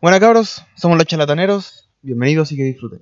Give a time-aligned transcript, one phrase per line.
[0.00, 3.00] Bueno cabros, somos los charlataneros, bienvenidos y que disfruten.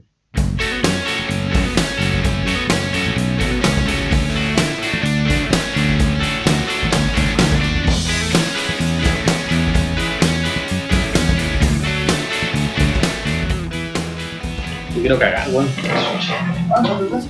[14.94, 15.68] Yo quiero cagar, weón.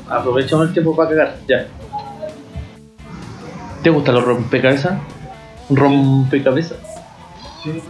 [0.09, 1.67] Aprovechamos el tiempo para cagar, ya.
[3.83, 4.97] ¿Te gustan los rompecabezas?
[5.71, 6.79] ¿Rompecabezas?
[7.65, 7.83] Sí,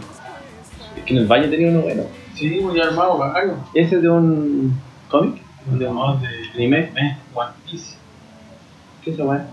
[1.07, 2.03] que en el valle tenía uno bueno.
[2.35, 3.55] sí, muy armado, varios.
[3.73, 4.79] ¿Ese es de un
[5.09, 5.41] cómic?
[5.65, 6.91] De modos de ¿Anime?
[6.95, 7.95] eh, One Piece.
[9.03, 9.43] ¿Qué es weón?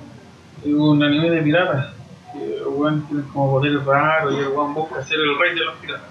[0.64, 1.94] Es un anime de piratas.
[2.32, 5.64] Que el weón tiene como poderes raros y el weón busca ser el rey de
[5.64, 6.08] los piratas.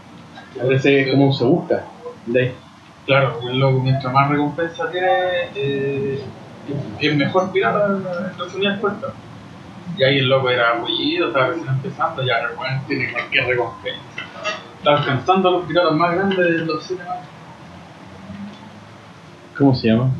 [0.57, 1.83] Parece es como se busca.
[2.25, 2.55] De ahí.
[3.05, 5.07] Claro, el loco, mientras más recompensa tiene,
[5.55, 6.23] eh,
[6.99, 9.11] es mejor pirata en resumidas cuentas.
[9.97, 13.99] Y ahí el loco era apellido, estaba recién empezando, ya el weón tiene cualquier recompensa.
[14.83, 17.19] Está alcanzando a los piratas más grandes de los cinemas.
[19.57, 20.11] ¿Cómo se llama?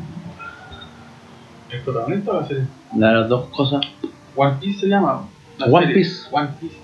[1.68, 2.66] El protagonista de la serie.
[2.96, 3.84] Las dos cosas.
[4.34, 5.28] One Piece se llama.
[5.58, 5.94] la One serie.
[5.94, 6.28] Piece.
[6.30, 6.76] One Piece.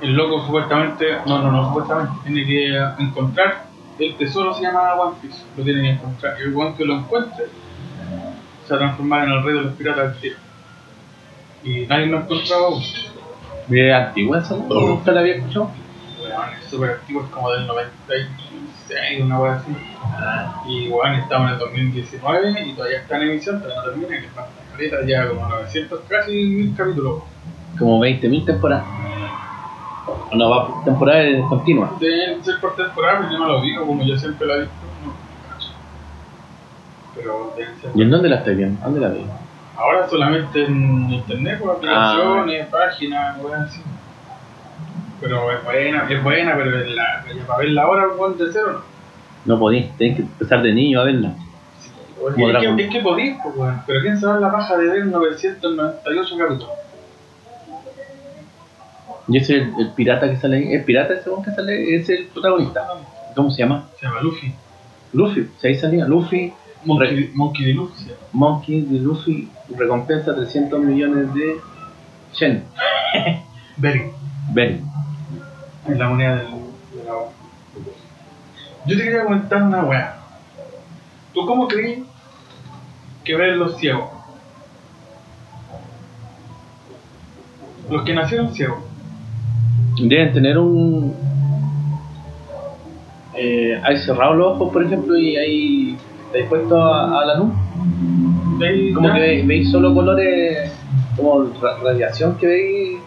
[0.00, 5.16] El loco supuestamente, no, no, no, supuestamente, tiene que encontrar el tesoro se llama One
[5.20, 6.38] Piece, lo tiene que encontrar.
[6.38, 7.46] Y el one que lo encuentre
[8.66, 10.36] se va a transformar en el rey de los piratas del tiro.
[11.62, 12.82] Y nadie lo ha encontrado aún.
[13.70, 14.56] ¿Es antigua esa?
[14.56, 15.70] ¿Nunca la había escuchado?
[16.22, 19.76] Weón, es súper activo, es como del 96, una wea así.
[20.66, 24.28] Y bueno, estamos en el 2019 y todavía está en emisión, todavía no termina, le
[24.28, 27.22] falta caleta, ya como 900, casi 1000 capítulos.
[27.78, 28.84] Como 20.000 temporadas.
[30.30, 31.96] ¿O no va temporada es continua?
[32.00, 34.74] Deben ser por temporada, pero yo no lo digo, como yo siempre lo he visto.
[35.04, 35.12] No.
[37.14, 37.54] Pero.
[37.94, 38.82] ¿Y en dónde la estáis viendo?
[38.82, 39.26] ¿Dónde la veis?
[39.78, 43.80] Ahora solamente en internet, por aplicaciones, páginas, weas así.
[45.20, 48.82] Pero es buena, es buena, pero es la, para verla ahora, weón, de cero,
[49.46, 49.54] no.
[49.54, 51.32] No podéis, tenéis que empezar de niño a verla.
[52.20, 53.80] Como es, que, es que podís, pues, weón.
[53.86, 56.70] Pero quién se va la paja de ver 998 capítulos.
[59.28, 60.74] Y ese es el, el pirata que sale ahí.
[60.74, 61.94] ¿Es pirata ese que sale?
[61.94, 62.84] Es el protagonista.
[63.36, 63.88] ¿Cómo se llama?
[64.00, 64.52] Se llama Luffy.
[65.12, 65.48] Luffy.
[65.58, 66.52] Si ahí salía Luffy,
[66.84, 67.72] Monkey, Monkey.
[67.72, 68.06] Luffy.
[68.32, 71.60] Monkey de Luffy, recompensa 300 millones de
[72.32, 72.64] Shen.
[73.76, 74.10] Berry.
[74.52, 74.84] Ven.
[75.88, 77.12] Es la moneda del, de la.
[78.86, 80.18] Yo te quería comentar una weá.
[81.34, 82.00] ¿Tú cómo crees
[83.24, 84.10] que ven los ciegos?
[87.90, 88.78] Los que nacieron ciegos.
[90.00, 91.14] Deben tener un.
[93.34, 95.98] Eh, hay cerrado los ojos, por ejemplo, y hay.
[96.28, 97.50] ¿Estáis puesto a, a la luz?
[98.58, 98.94] ¿Veis?
[98.94, 100.72] Como que veis, veis solo colores.
[101.16, 102.98] Como ra- radiación que veis.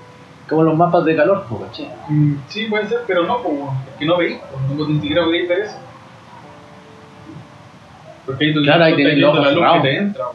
[0.50, 1.90] Como los mapas de calor, ¿cachai?
[2.10, 4.38] Mm, Sí, puede ser, pero no, weón, porque no veis,
[4.76, 5.76] no ni siquiera podéis ver eso.
[8.26, 10.26] Porque ahí tú Claro, ahí tenés la luz que te entra.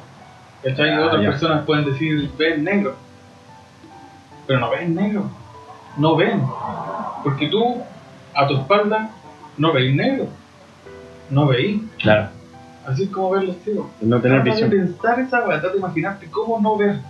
[0.62, 0.91] ¿Cachai?
[0.91, 1.28] Ah, Otras ya.
[1.30, 2.94] personas pueden decir, ven negro.
[4.46, 5.30] Pero no ven negro.
[5.98, 6.42] No ven.
[7.22, 7.82] Porque tú,
[8.34, 9.10] a tu espalda,
[9.58, 10.28] no veis negro.
[11.30, 11.82] No veis.
[11.98, 12.28] Claro.
[12.86, 13.86] Así es como ven los ciegos.
[14.00, 14.70] No tener Trata visión.
[14.70, 17.00] de pensar esa weá, trata de imaginarte cómo no ver.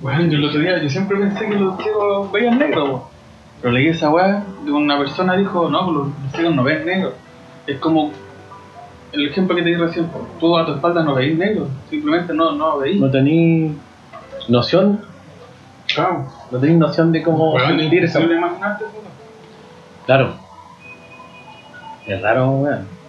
[0.00, 3.02] Bueno, yo el otro día, yo siempre pensé que los ciegos veían negro, weón.
[3.60, 7.12] pero leí esa weá de una persona dijo, no, los, los ciegos no ven negro.
[7.68, 8.10] Es como
[9.12, 10.26] el ejemplo que te di recién, po.
[10.40, 13.00] tú a tu espalda no veis negro, simplemente no, no veis.
[13.00, 13.72] No tenéis
[14.48, 15.00] noción.
[15.94, 16.26] Claro.
[16.50, 18.20] No tenéis noción de cómo es sentir esa.
[18.20, 18.84] imaginarte.
[20.06, 20.34] Claro.
[22.08, 23.01] Es raro, weón.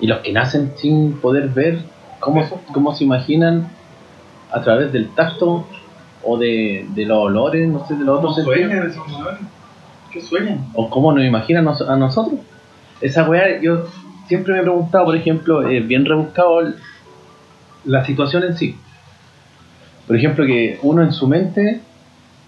[0.00, 1.80] Y los que nacen sin poder ver,
[2.20, 3.68] ¿cómo, cómo se imaginan
[4.50, 5.66] a través del tacto
[6.22, 8.96] o de, de los olores, no sé, de los ¿Cómo otros sentidos?
[10.12, 10.66] ¿Qué sueñan?
[10.74, 12.40] ¿O cómo nos imaginan a nosotros?
[13.00, 13.86] Esa weá, yo
[14.26, 16.76] siempre me he preguntado, por ejemplo, es bien rebuscado el-
[17.84, 18.76] la situación en sí.
[20.06, 21.80] Por ejemplo, que uno en su mente,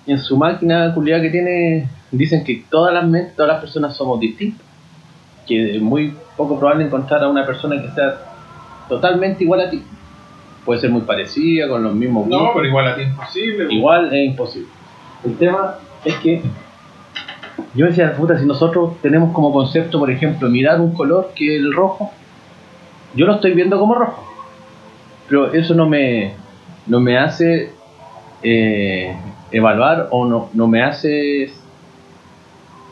[0.06, 4.18] en su máquina culiada que tiene, dicen que todas las mentes, todas las personas somos
[4.20, 4.66] distintas.
[5.46, 8.18] Que es muy poco probable encontrar a una persona que sea
[8.88, 9.82] totalmente igual a ti.
[10.64, 12.52] Puede ser muy parecida, con los mismos No, gustos.
[12.56, 13.56] pero igual a ti es imposible.
[13.58, 13.72] weón.
[13.72, 14.68] Igual es imposible.
[15.24, 15.74] El tema
[16.04, 16.42] es que
[17.74, 21.62] yo decía, puta, si nosotros tenemos como concepto, por ejemplo, mirar un color que es
[21.62, 22.10] el rojo,
[23.14, 24.24] yo lo estoy viendo como rojo.
[25.28, 26.34] Pero eso no me,
[26.86, 27.72] no me hace
[28.42, 29.16] eh,
[29.50, 31.50] evaluar o no, no me hace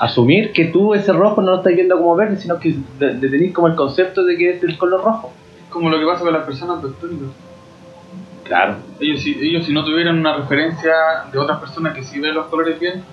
[0.01, 3.29] asumir que tú ese rojo no lo estás viendo como verde, sino que de, de
[3.29, 5.31] tener como el concepto de que es el color rojo.
[5.63, 7.29] Es como lo que pasa con las personas daltónicas.
[8.45, 8.77] Claro.
[8.99, 10.93] Ellos si, ellos si no tuvieran una referencia
[11.31, 13.05] de otras personas que sí ven los colores bien,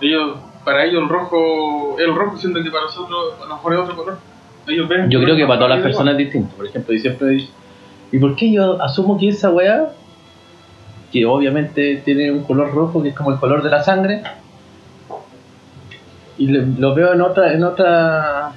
[0.00, 3.78] Ellos, para ellos el rojo el rojo, siendo que para nosotros a lo mejor es
[3.80, 4.18] otro color.
[4.66, 5.10] Ellos ven.
[5.10, 6.56] Yo creo que para todas las personas es distinto.
[6.56, 7.50] Por ejemplo, yo siempre digo,
[8.10, 9.92] ¿y por qué yo asumo que esa weá,
[11.12, 14.22] que obviamente tiene un color rojo, que es como el color de la sangre,
[16.38, 18.52] y le- lo veo en otra, en otra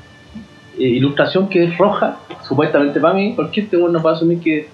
[0.77, 2.17] eh, ilustración que es roja,
[2.47, 4.67] supuestamente para mí, ¿por qué este weón no puede asumir que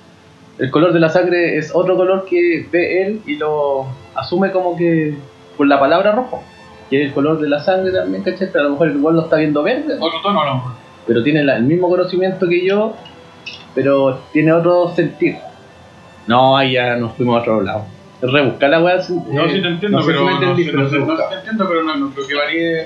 [0.60, 4.76] el color de la sangre es otro color que ve él y lo asume como
[4.76, 5.16] que
[5.58, 6.44] por la palabra rojo?
[6.90, 8.50] Que es el color de la sangre también, ¿cachai?
[8.52, 10.72] Pero a lo mejor el weón lo está viendo verde Otro tono a lo mejor.
[11.08, 12.96] pero tiene la- el mismo conocimiento que yo,
[13.74, 15.38] pero tiene otro sentir.
[16.28, 17.86] No, ahí ya nos fuimos a otro lado.
[18.22, 18.96] Rebuscar la weá.
[18.98, 19.04] No,
[19.50, 21.66] sí te entiendo, no sé pero si no, entendí, sé- pero no no te entiendo,
[21.68, 22.82] pero no, no creo que varíe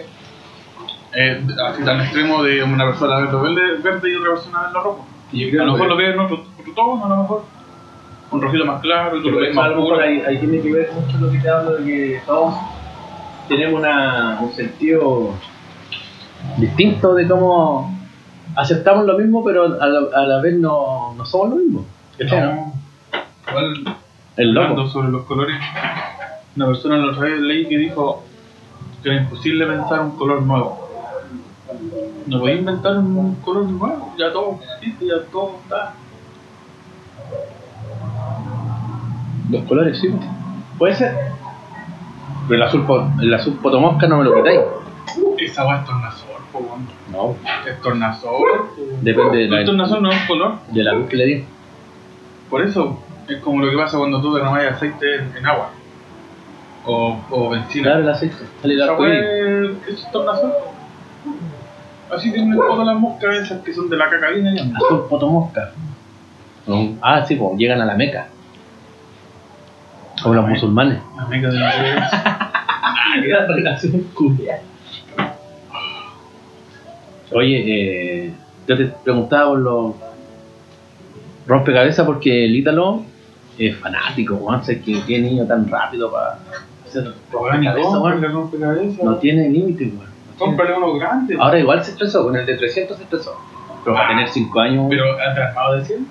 [1.13, 5.05] eh, así tan extremo de una persona verlo verde, verde y otra persona verlo rojo.
[5.31, 7.43] Y yo A lo mejor lo ve en otro, otro tono, a lo mejor.
[8.31, 10.39] Un rojito más claro eso a más lo mejor puro.
[10.39, 12.55] tiene que ver mucho lo que te hablo de que todos
[13.47, 15.33] tenemos una, un sentido
[16.57, 17.95] distinto de cómo
[18.55, 21.85] aceptamos lo mismo, pero a la, a la vez no, no somos lo mismo.
[22.17, 22.47] ¿Cachai, no?
[22.55, 22.73] No.
[23.49, 23.95] Igual,
[24.37, 24.89] El hablando loco.
[24.89, 25.55] sobre los colores,
[26.55, 28.23] una persona la otra vez leí que dijo
[29.01, 30.81] que era imposible pensar un color nuevo.
[32.27, 35.93] No podía inventar un color nuevo, ya todo existe, ya todo está.
[39.49, 40.09] Los colores, sí.
[40.77, 41.15] Puede ser.
[42.47, 42.85] Pero el azul,
[43.21, 44.59] el azul potomosca no me lo quitáis.
[45.37, 46.77] Esa va es tornasol, po.
[47.11, 47.35] No.
[47.69, 48.41] Es tornasol.
[49.01, 50.55] Depende de la- El tornasol no es un color.
[50.71, 51.45] De la luz que le di.
[52.49, 55.71] Por eso es como lo que pasa cuando tú derramas aceite en, en agua.
[56.85, 57.83] O, o benzina.
[57.85, 58.35] Claro, el aceite.
[58.61, 60.53] Sale el es tornasol.
[62.11, 64.63] Así tienen todas las moscas esas que son de la cacaína ya.
[64.63, 65.71] Azul potomosca.
[67.01, 68.27] Ah, sí, pues llegan a la Meca.
[70.21, 70.99] Como los musulmanes.
[71.17, 72.09] La meca de la
[72.87, 74.59] Ah, qué relación culia.
[77.31, 77.63] Oye,
[78.27, 78.33] eh,
[78.67, 79.95] yo te preguntaba por los
[81.47, 83.03] rompecabezas porque el Ítalo
[83.57, 84.63] es fanático, weón.
[84.63, 86.39] Sé que qué niño tan rápido para
[86.85, 88.97] hacer rompecabezas, weón.
[89.03, 90.15] No tiene límite, weón.
[90.37, 91.37] Cómprale uno grande.
[91.39, 93.39] Ahora igual se estresó, con el de 300 se estresó.
[93.83, 94.85] Pero va a tener 5 años.
[94.89, 96.07] Pero ¿has armado de 100?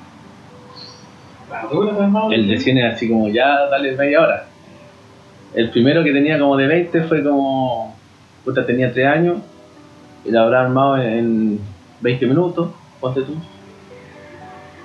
[1.51, 4.47] ¿La dura has armado El de 100 es así como ya, dale media hora.
[5.55, 7.97] El primero que tenía como de 20 fue como.
[8.45, 9.39] Puta, tenía 3 años.
[10.25, 11.61] Y lo habrá armado en
[12.01, 12.71] 20 minutos,
[13.01, 13.35] ponte tú.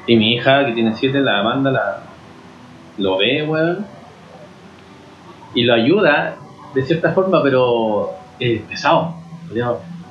[0.05, 2.03] Y mi hija, que tiene 7, la manda, la,
[2.99, 3.85] lo ve, weón.
[5.55, 6.35] Y lo ayuda
[6.75, 9.15] de cierta forma, pero es pesado.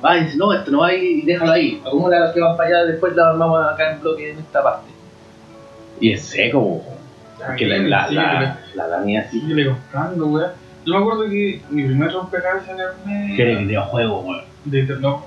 [0.03, 1.81] Va y dice, no, esto no va ahí, déjalo ahí.
[1.85, 4.89] Acumula las que van para allá, después la armamos acá en bloque en esta parte.
[5.99, 6.99] Y es seco, weón.
[7.57, 9.39] Que la, la, Sí, la, la, la mía así.
[9.39, 10.51] Síguele comprando, weón.
[10.85, 13.35] Yo me acuerdo que mi primer rompecabezas le armé.
[13.35, 14.43] Que era videojuego, weón.
[14.65, 15.23] De no,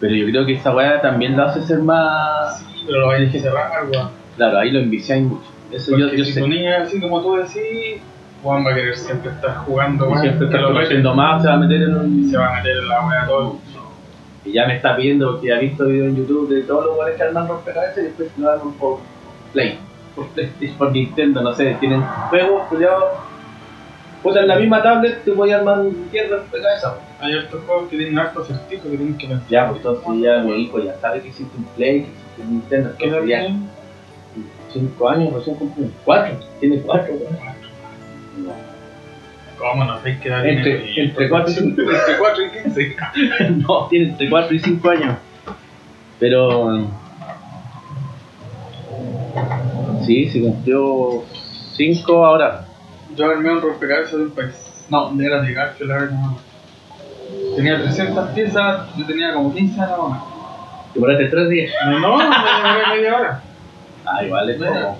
[0.00, 2.58] Pero yo creo que esa weá también lo hace ser más.
[2.58, 4.10] sí, pero lo vais a cerrar, weón.
[4.36, 5.51] Claro, ahí lo enviciáis mucho.
[5.72, 6.40] Eso yo, yo si sé.
[6.40, 8.00] tu niña es así como tú decís,
[8.42, 10.20] Juan va a querer siempre estar jugando, weón.
[10.20, 12.30] Siempre lo conociendo más, se va a meter en Y un.
[12.30, 13.56] se va a meter en la weá todo.
[14.44, 17.16] Y ya me está pidiendo porque ha visto videos en YouTube de todos los weones
[17.16, 18.98] que arman rompecabezas y después lo arman por
[19.52, 19.78] Play.
[20.16, 20.26] Por
[20.76, 23.04] por Nintendo, no sé, tienen juegos, culiados.
[24.22, 26.94] Puta, en la misma tablet tú podías armar un 10 rompecabezas.
[27.20, 29.48] Hay otros juegos que tienen harto acertijo que tienen que pensar.
[29.48, 32.50] Ya, pues entonces ya mi hijo ya sabe que existe un Play, que existe un
[32.50, 32.90] Nintendo.
[32.98, 33.46] ¿Qué ya
[34.72, 35.86] 5 años, recién cumplió.
[36.04, 37.14] 4, tiene 4.
[38.38, 38.52] No.
[39.58, 41.82] ¿Cómo no sé qué edad Entre- cuatro y cinco.
[41.82, 42.96] Entre 4 y 15.
[43.68, 45.16] no, tiene entre 4 y 5 años.
[46.18, 46.86] Pero.
[50.04, 51.22] Sí, se cumplió
[51.74, 52.66] 5 ahora.
[53.16, 54.84] Yo armé un rompecabezas de un país.
[54.90, 56.18] No, era de Garfield, la verdad.
[57.56, 60.22] Tenía 300 piezas, yo tenía como 15 años más.
[60.94, 61.72] Demoraste 3 días.
[61.86, 63.42] No, no, me media hora.
[64.04, 64.98] Ah, igual es como.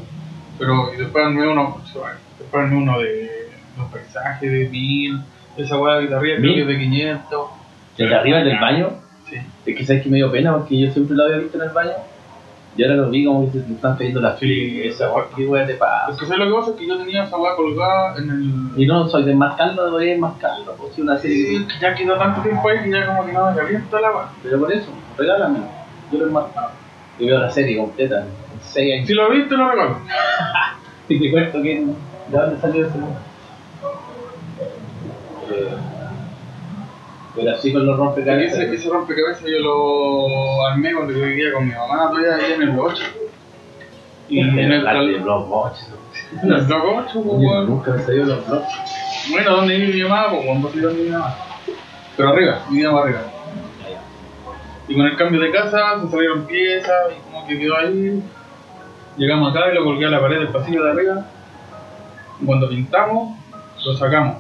[0.59, 1.81] Pero y después armé uno,
[2.39, 5.23] después armé uno de los paisajes de 1000,
[5.57, 6.55] esa hueá de arriba creo ¿Mil?
[6.55, 7.47] que es de 500.
[7.99, 8.91] Desde arriba del baño.
[9.29, 9.37] Sí.
[9.67, 11.71] Es que sabes que me dio pena porque yo siempre lo había visto en el
[11.71, 11.93] baño.
[12.75, 14.81] Y ahora lo vi como que se te están cayendo las Sí.
[14.83, 15.79] Esa weá, qué weá te Es
[16.19, 16.71] que ¿sabes lo que pasa?
[16.71, 18.81] Es que yo tenía esa hueá colgada en el.
[18.83, 20.75] Y no soy de enmascarlo, debería enmascarlo.
[20.77, 21.37] Pues si una serie.
[21.37, 24.29] Sí, ya quedó tanto tiempo ahí que ya como que no me calienta la hueá.
[24.43, 25.67] Pero por eso, regálamelo.
[26.11, 26.61] Yo lo enmasco.
[27.19, 28.25] Yo veo la serie completa
[28.65, 29.07] 6 años.
[29.07, 29.99] Si lo viste, lo regalo.
[31.09, 31.95] Y te cuento que de
[32.31, 32.97] dónde salió ese
[35.51, 35.69] eh,
[37.35, 38.61] Pero así con los rompecabezas.
[38.61, 42.63] Ese, ese rompecabezas yo lo armé cuando yo vivía con mi mamá todavía ahí en
[42.63, 43.05] el 8.
[44.29, 45.89] Y en el, Hablar de en los boches.
[46.43, 47.69] el 8, pues.
[47.69, 48.73] Nunca me salió los blogs.
[49.31, 50.31] Bueno, ¿dónde vive mi mamá?
[50.31, 51.37] Pues cuando donde mi mamá.
[52.17, 53.23] Pero arriba, vivíamos arriba.
[54.89, 58.23] Y con el cambio de casa se salieron piezas y como que quedó ahí.
[59.17, 61.25] Llegamos acá y lo colgué a la pared del pasillo de arriba.
[62.41, 63.39] Y cuando pintamos,
[63.85, 64.37] lo sacamos.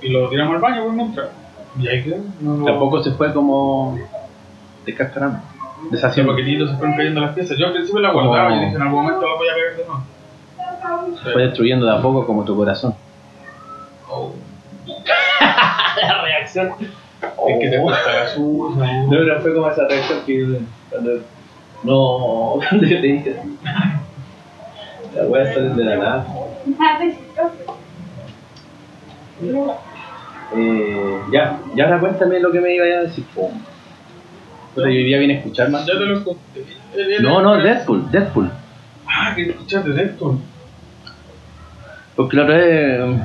[0.00, 1.28] Y lo tiramos al baño por mientras.
[1.78, 2.16] Y ahí quedó.
[2.40, 3.98] No lo- Tampoco se fue como
[4.84, 5.38] descascarando.
[5.38, 6.32] Hace Deshaciendo.
[6.32, 7.56] poquititos se fueron cayendo las piezas.
[7.58, 8.56] Yo al principio la guardaba Oh.
[8.56, 11.16] y dije en algún momento la voy a pegar de nuevo.
[11.24, 12.94] Se fue destruyendo de a poco como tu corazón.
[14.08, 14.32] Oh.
[16.02, 16.72] La reacción.
[17.48, 19.02] Es que te cuesta la suya.
[19.04, 21.10] No, no fue como esa reacción que cuando.
[21.82, 23.58] No, cuando yo te dije así.
[25.14, 26.26] La wea sale de la nada.
[30.54, 33.24] Eh, ya, ya ahora cuéntame lo que me iba a decir.
[33.34, 33.50] po.
[34.74, 35.86] Pero yo hoy día vine a escuchar más.
[35.86, 36.64] Ya te lo conté.
[37.20, 38.50] No, no, Deadpool, Deadpool.
[39.06, 40.38] Ah, que escuchaste Deadpool.
[42.16, 43.18] Porque la otra vez eh,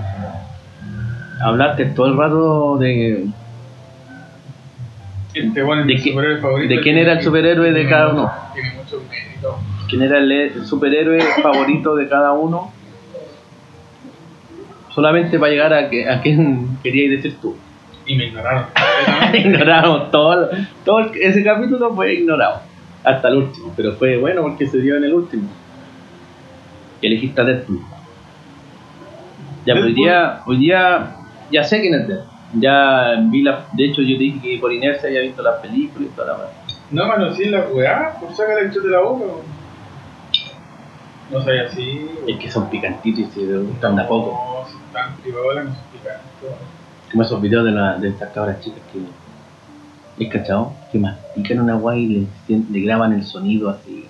[1.41, 3.27] hablaste todo el rato de,
[5.39, 6.73] Este bueno ¿De mi qué- superhéroe favorito.
[6.75, 8.31] de quién era el superhéroe de cada uno?
[8.53, 8.71] Tiene
[9.89, 12.71] quién era el, el superhéroe favorito de cada uno.
[14.93, 17.55] Solamente para llegar a, que, a quién queríais decir tú.
[18.05, 18.65] Y me ignoraron.
[19.33, 20.49] Ignoramos todo,
[20.85, 22.61] todo ese capítulo fue ignorado.
[23.03, 25.47] Hasta el último, pero fue bueno porque se dio en el último.
[27.01, 27.79] Y elegiste a Deadpool.
[29.65, 29.93] Ya, hoy Deadpool.
[29.95, 31.15] día, hoy día
[31.51, 32.36] ya sé quién es Deadpool.
[32.53, 33.65] Ya vi la.
[33.73, 36.49] De hecho, yo dije que por inercia había visto las películas y toda la.
[36.91, 39.25] No me conocí la weá, por sacar el de la boca.
[39.25, 39.57] weón.
[41.31, 42.09] No soy así.
[42.25, 44.31] Es que son picantitos y se gustan de a poco.
[44.31, 46.23] No, si están privadas, no son picantes.
[47.11, 50.23] Como esos videos de, la, de estas cabras chicas que.
[50.23, 50.71] ¿Es cachado?
[50.91, 54.07] Que mastican una guay y le, le graban el sonido así.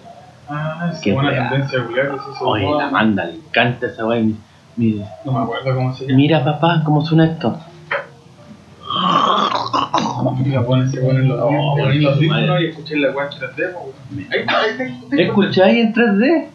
[0.47, 1.49] Ah, es weá.
[1.49, 2.47] tendencia hizo.
[2.47, 4.35] Oye, la manda, le encanta esa guay.
[4.77, 6.15] Mira, No me acuerdo cómo se llama.
[6.17, 7.57] mira papá, cómo suena esto.
[10.51, 13.79] La ponen, se ponen los No, ponen discos y escuché la weá en 3D, po,
[13.79, 14.27] weón.
[14.31, 15.21] Ahí está, ahí está, ahí está.
[15.21, 16.47] ¿Escucháis en 3D?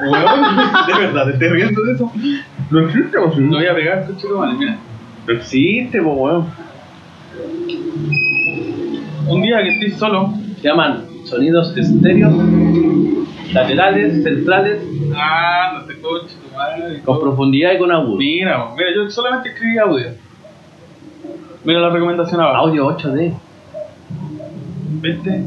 [0.00, 0.42] Weón,
[0.86, 2.12] de verdad, te estoy riendo de eso.
[2.70, 4.78] No existe, No voy a pegar, escuché vale, mira.
[5.26, 6.46] No existe, weón.
[9.28, 10.34] Un día que estoy solo.
[10.60, 12.32] Se llaman sonidos estéreos,
[13.52, 14.80] laterales, centrales,
[15.14, 17.00] Ah, no te coche, tu madre.
[17.04, 18.16] con profundidad y con agudo.
[18.16, 20.08] Mira, mira, yo solamente escribí audio.
[21.64, 22.66] Mira la recomendación abajo.
[22.68, 23.34] Audio 8D.
[25.02, 25.44] ¿Viste?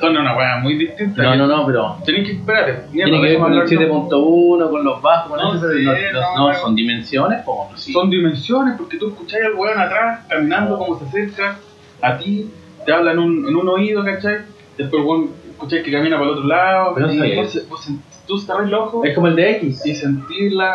[0.00, 1.22] Son una weá muy distinta.
[1.22, 2.88] No, no, no, pero Tenés que esperarte.
[2.92, 6.48] tiene que ver con el 7.1, con los bajos, con No eso, no, no, no,
[6.48, 6.54] no.
[6.54, 7.92] son dimensiones, como sí.
[7.92, 11.58] Son dimensiones porque tú escuchás al weón atrás caminando como se acerca
[12.00, 12.48] a ti,
[12.86, 14.38] te habla en un, en un oído, ¿cachai?
[14.78, 16.94] Después el weón escuchás que camina para el otro lado.
[16.94, 17.30] Pero y eso es.
[17.32, 20.74] entonces vos sent- tú cerrás el ojo Es como el de X, y sentir la.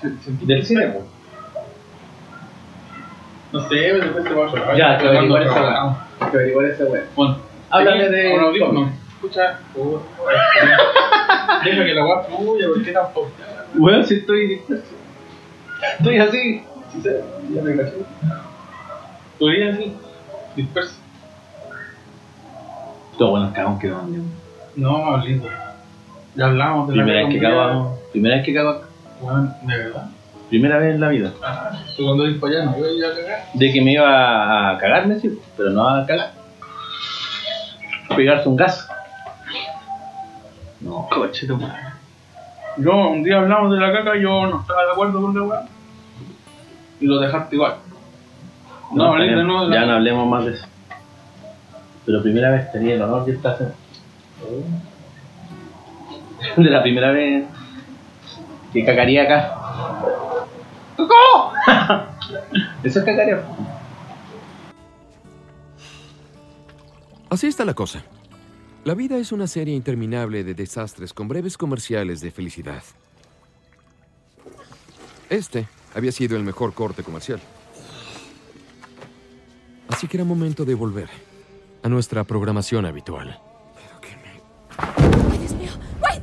[0.00, 0.86] se- del cine.
[0.88, 1.04] pues.
[3.52, 4.76] No sé, pero después te va a.
[4.76, 6.06] Ya, Te va a averiguar esa weá.
[6.20, 7.04] Hay que averiguar esa weá.
[7.14, 7.36] Bueno,
[7.70, 8.34] Háblame aquí, de.
[9.14, 9.58] Escucha.
[9.78, 10.00] Oh,
[11.64, 13.30] Deja que la weá fluya, ¿por qué tampoco?
[13.76, 14.84] Weón, si estoy disperso.
[15.98, 16.62] Estoy así.
[16.92, 17.08] Sí, sí,
[17.54, 17.92] ya me caché.
[19.40, 19.92] Vida así,
[20.56, 20.94] disperso.
[23.18, 24.02] Todo bueno, cagón que no.
[24.76, 25.48] No, lindo.
[26.34, 27.98] Ya hablamos de Primera la vez que cago.
[28.12, 28.80] Primera vez que cago.
[29.20, 30.06] Bueno, de verdad.
[30.48, 31.32] Primera vez en la vida.
[31.42, 33.44] Ah, tú cuando ir para allá no iba a ir a cagar.
[33.54, 36.32] De que me iba a cagarme, sí, pero no a cagar.
[38.16, 38.88] Pegarse un gas.
[40.80, 41.78] No, coche, tu madre.
[42.76, 45.62] Yo, un día hablamos de la caca, yo no estaba de acuerdo con la weá.
[47.00, 47.76] Y lo dejaste igual.
[48.92, 50.66] No, hablé de la- ya no hablemos más de eso.
[52.06, 53.56] Pero primera vez tenía el honor de estar
[56.56, 57.44] en- De la primera vez
[58.72, 60.46] que cagaría acá.
[60.96, 61.52] ¡Cocó!
[62.84, 63.42] Eso es cacaría.
[67.30, 68.02] Así está la cosa.
[68.84, 72.82] La vida es una serie interminable de desastres con breves comerciales de felicidad.
[75.30, 77.40] Este había sido el mejor corte comercial.
[79.88, 81.08] Así que era momento de volver
[81.84, 83.38] a nuestra programación habitual.
[83.74, 84.40] Pero que me...
[85.30, 85.70] ¡Ay, Dios mío!
[86.02, 86.22] ¡Wait!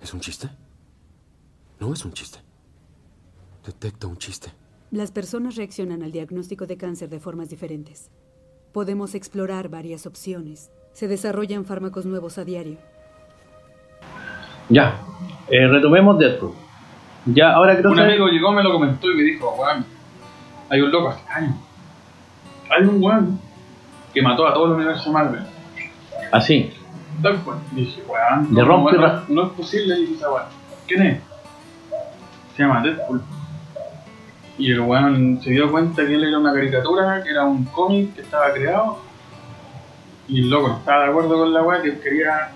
[0.00, 0.48] ¿Es un chiste?
[1.78, 2.38] No es un chiste.
[3.66, 4.50] Detecto un chiste.
[4.90, 8.10] Las personas reaccionan al diagnóstico de cáncer de formas diferentes.
[8.72, 10.70] Podemos explorar varias opciones.
[10.94, 12.78] Se desarrollan fármacos nuevos a diario.
[14.70, 14.98] Ya,
[15.50, 16.69] eh, retomemos Deadpool.
[17.26, 18.02] Ya, ahora creo Un que.
[18.02, 19.84] amigo llegó, me lo comentó y me dijo, weón,
[20.68, 21.54] hay un loco hace años.
[22.70, 23.40] Hay un weón
[24.14, 25.42] que mató a todo el universo Marvel.
[26.32, 26.72] Así.
[27.22, 27.58] Tal cual.
[27.72, 28.54] Dije, weón.
[28.54, 28.96] De no, rompe
[29.28, 30.46] no, es posible, dije esa weón.
[30.86, 31.20] ¿Quién es?
[32.56, 33.22] Se llama Deadpool.
[34.58, 38.14] Y el weón se dio cuenta que él era una caricatura, que era un cómic
[38.14, 38.98] que estaba creado.
[40.28, 42.52] Y el loco estaba de acuerdo con la weá, que él quería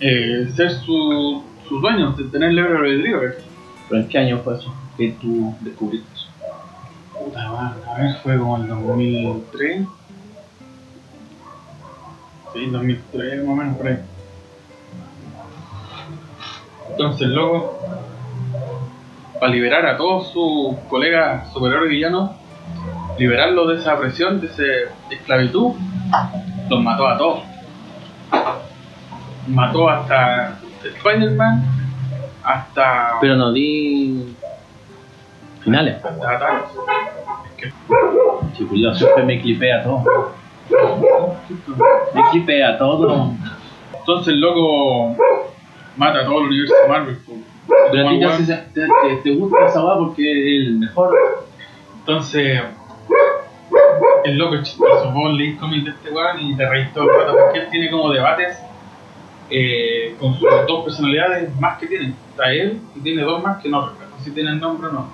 [0.00, 3.20] eh, ser su, su dueño, de tener libre albedrío.
[3.20, 3.44] ¿cachai?
[3.88, 4.74] ¿Pero en qué año fue eso?
[4.96, 6.26] Que tú descubriste eso.
[7.12, 9.86] Puta madre, a ver, fue como el 2003.
[12.52, 13.98] Sí, 2003 más o menos por ahí.
[16.90, 17.78] Entonces, loco,
[19.38, 22.30] para liberar a todos sus colegas superhéroes villanos,
[23.18, 24.62] liberarlos de esa presión, de esa
[25.10, 25.74] esclavitud,
[26.68, 27.42] los mató a todos.
[29.46, 30.58] Mató hasta
[30.88, 31.64] Spider-Man,
[32.42, 34.34] hasta, Pero no di
[35.60, 35.96] finales.
[36.04, 36.64] hasta Thanos.
[38.56, 40.04] Si pues yo siempre me clipea todo.
[42.14, 43.30] Me clipea todo.
[43.98, 45.16] Entonces el loco
[45.96, 47.16] mata a todo el universo Marvel.
[47.26, 47.32] po.
[47.90, 51.10] Pero a ti te, te- te gusta esa weá porque es el mejor.
[52.00, 52.62] Entonces,
[54.24, 55.10] el loco es chistoso.
[55.12, 57.90] Vos leís cómics de este weón y te reís todo el rato porque él tiene
[57.90, 58.56] como debates
[59.50, 62.14] eh, con sus dos personalidades más que tiene.
[62.30, 65.08] Está él y tiene dos más que no recuerdo si tienen nombre o no.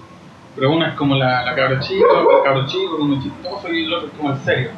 [0.55, 3.93] Pero una es como la, la cabra chica, el cabro chico, uno chistoso y el
[3.93, 4.71] otro es como el serio.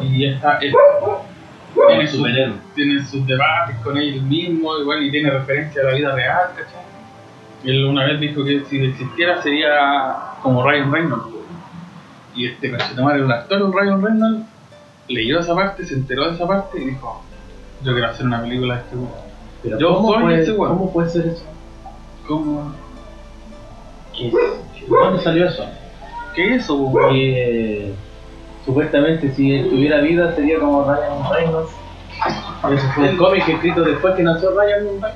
[0.00, 0.74] Y esta es
[1.86, 2.54] tiene sus, superhéroe.
[2.74, 6.48] tiene sus debates con él mismo y, bueno, y tiene referencia a la vida real,
[6.56, 6.88] ¿cachai?
[7.64, 11.26] Él una vez dijo que si existiera sería como Ryan Reynolds.
[12.34, 14.46] Y este cachetamar un actor, un Ryan Reynolds,
[15.08, 17.24] leyó esa parte, se enteró de esa parte y dijo,
[17.82, 19.10] yo quiero hacer una película de este weón.
[19.62, 20.76] Pero Yo ¿cómo, puede, ese weón.
[20.78, 21.44] ¿Cómo puede ser eso?
[22.26, 22.72] ¿Cómo?
[24.16, 24.32] ¿Qué-
[24.88, 25.64] ¿Dónde salió eso?
[26.34, 26.76] ¿Qué es eso?
[26.76, 27.12] weón?
[27.12, 27.92] Que
[28.64, 31.70] supuestamente si él tuviera vida sería como Ryan Reynolds.
[32.72, 35.14] Ese fue un cómic escrito después que nació Ryan Reynolds.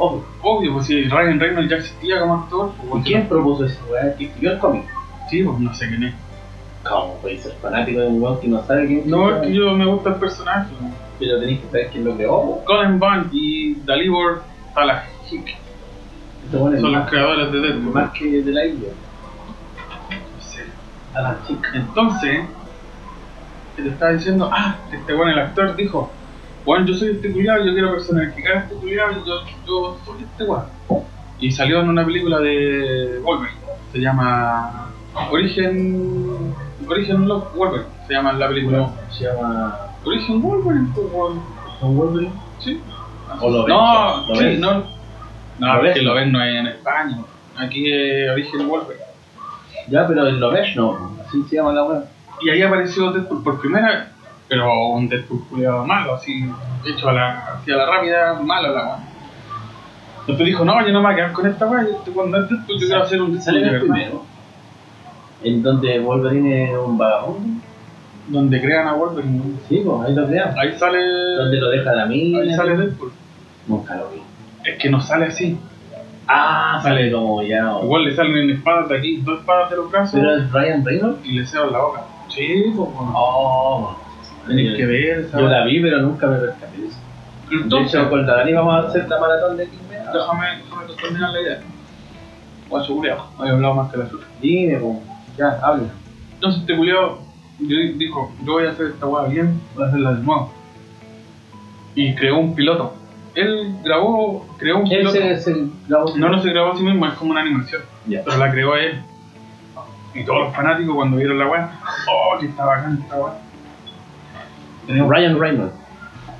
[0.00, 0.24] Obvio.
[0.42, 3.80] Obvio, pues si Ryan Reynolds ya existía como actor, pues, ¿Y weón, quién propuso eso?
[3.90, 4.14] weá?
[4.14, 4.84] ¿Quién escribió el cómic?
[5.28, 6.14] Sí, pues no sé quién es.
[6.88, 9.42] ¿Cómo puede ser fanático de un weón que no sabe quién No, es es?
[9.48, 10.72] que yo me gusta el personaje.
[10.80, 11.07] weón.
[11.18, 12.62] Pero tenéis que saber quién lo creó.
[12.64, 14.42] Colin Bunn y Dalibor
[14.74, 15.58] Talahik
[16.52, 17.92] weón es son los creadores de Deadpool.
[17.92, 18.88] más que de la isla.
[20.10, 20.64] No sé.
[21.14, 21.70] A la chica.
[21.74, 22.40] Entonces,
[23.76, 26.10] que te estaba diciendo, ah, este bueno, el actor dijo,
[26.64, 30.22] bueno, yo soy este culiado, yo quiero personificar a este culiado, y yo, yo soy
[30.22, 30.64] este weón.
[31.40, 33.58] Y salió en una película de Wolverine,
[33.92, 34.90] se llama
[35.30, 36.54] Origen,
[36.86, 38.78] Origen Love Wolverine, se llama la película.
[38.78, 41.42] No, se llama Origen Wolverine, pues, weón.
[41.80, 42.32] Wolverine.
[42.58, 42.80] sí.
[43.40, 44.58] O lo ves, No, lo sí, ves.
[44.58, 44.84] no.
[45.58, 45.90] No, Lo ves.
[45.92, 47.18] es que lo ven no es en España,
[47.56, 49.04] aquí es Origen Wolverine.
[49.88, 51.12] Ya, pero el Lovesh no.
[51.26, 52.04] Así se llama la weá.
[52.40, 53.98] Y ahí apareció Deadpool por primera vez.
[54.48, 56.50] Pero un Deadpool culiado malo, así,
[56.86, 58.98] hecho a la, así a la rápida, malo la weá.
[60.20, 62.48] Entonces dijo, no, yo no me voy a quedar con esta weá, yo cuando es
[62.48, 64.24] Deadpool yo quiero hacer un Deadpool Sale en el primero.
[65.42, 67.57] En donde Wolverine es un vagabundo.
[68.28, 69.54] Donde crean a Wolverine.
[69.68, 70.54] Sí, pues ahí lo crean.
[70.58, 70.98] Ahí sale.
[71.36, 72.40] Donde lo deja la mina.
[72.40, 73.12] Ahí sale Deadpool.
[73.66, 74.22] Nunca lo vi.
[74.64, 75.58] Es que no sale así.
[76.26, 77.78] Ah, sale como ya.
[77.82, 81.24] Igual le salen espadas de aquí, dos espadas de los brazos Pero es Ryan Reynolds.
[81.24, 82.02] y le ceban la boca.
[82.28, 83.12] Sí, pues bueno.
[83.16, 83.96] Oh,
[84.46, 86.96] Tenés que ver esa Yo la vi, pero nunca me percaté de eso.
[87.50, 90.00] De Entonces, hecho, con la Dani vamos a hacer la maratón de Kimmel.
[90.12, 91.60] déjame, déjame terminar la idea.
[92.68, 94.24] Guacho culiao, no he hablado más que la suya.
[94.42, 94.98] Dime, pues.
[95.38, 95.84] Ya, habla.
[96.34, 97.18] Entonces este culiao
[97.58, 100.52] dijo, yo voy a hacer esta weá bien, voy a hacerla de nuevo.
[101.94, 102.94] Y creó un piloto.
[103.34, 105.16] Él grabó, creó un Él piloto.
[105.16, 106.16] se, se grabó.
[106.16, 107.82] No, no se grabó a sí mismo, es como una animación.
[108.06, 109.02] Pero la creó él.
[110.14, 113.34] Y todos los fanáticos cuando vieron la weá, oh, que está bacán esta weá.
[114.88, 115.74] Ryan Reynolds.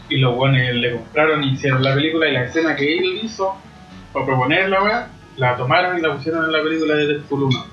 [0.08, 3.54] Y los buenos le compraron y hicieron la película y la escena que él hizo
[4.12, 7.64] para proponer la weá, la tomaron y la pusieron en la película de Deadpool 1.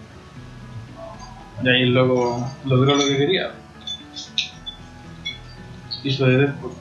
[1.63, 3.51] Y ahí loco logró lo que quería.
[6.03, 6.71] Hizo de Deadpool.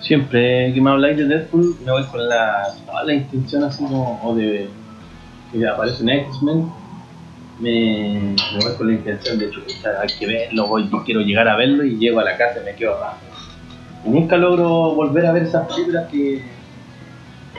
[0.00, 4.20] Siempre que me habláis de Deadpool, me voy con la, toda la intención así como,
[4.22, 4.68] o de
[5.52, 6.70] que aparece en X-Men,
[7.60, 11.56] me, me voy con la intención de chuta, hay que verlo, voy, quiero llegar a
[11.56, 12.96] verlo y llego a la casa y me quedo.
[14.04, 16.42] Y nunca logro volver a ver esas películas que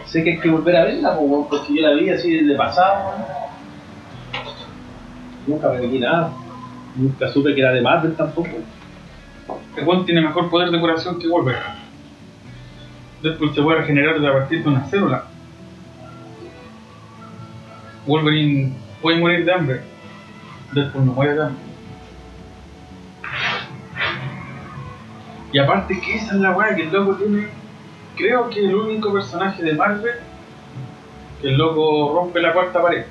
[0.05, 1.17] sé que hay que volver a verlas,
[1.49, 3.48] porque yo la vi así de pasado.
[5.49, 6.31] Nunca me metí nada.
[6.95, 8.49] Nunca supe que era de Marvel tampoco.
[9.75, 11.79] El weón tiene mejor poder de curación que Wolverine.
[13.23, 15.23] Deadpool se puede regenerar a partir de una célula.
[18.05, 19.81] Wolverine puede morir de hambre.
[20.71, 21.63] Deadpool no muere de hambre.
[25.51, 27.47] Y aparte que esa es la weá que el loco tiene,
[28.15, 30.13] creo que el único personaje de Marvel
[31.41, 33.05] que el loco rompe la cuarta pared.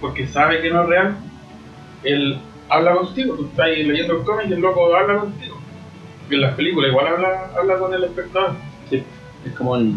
[0.00, 1.16] Por- porque sabe que no es real.
[2.04, 5.56] Él habla contigo, tú estás ahí leyendo el cómic y el loco habla contigo.
[6.30, 8.52] Y en las películas igual habla, habla con el espectador.
[8.90, 9.02] Sí,
[9.44, 9.92] es como el.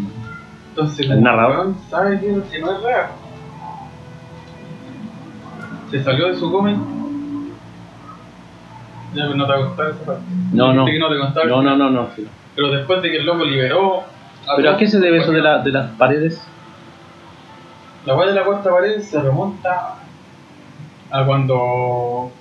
[0.69, 1.73] Entonces, El narrador.
[1.89, 3.07] sabe que, que no es real.
[5.91, 6.77] Se salió de su cómic.
[9.15, 10.21] Ya no te va a esa parte.
[10.53, 10.85] No, no.
[10.85, 11.45] Que no te gustaba.
[11.47, 12.09] No, no, no, no.
[12.15, 12.27] sí.
[12.55, 14.03] Pero después de que el loco liberó.
[14.55, 16.47] ¿Pero a qué se debe eso de, la, de las paredes?
[18.05, 19.95] La weá de la cuarta pared se remonta
[21.11, 22.31] a cuando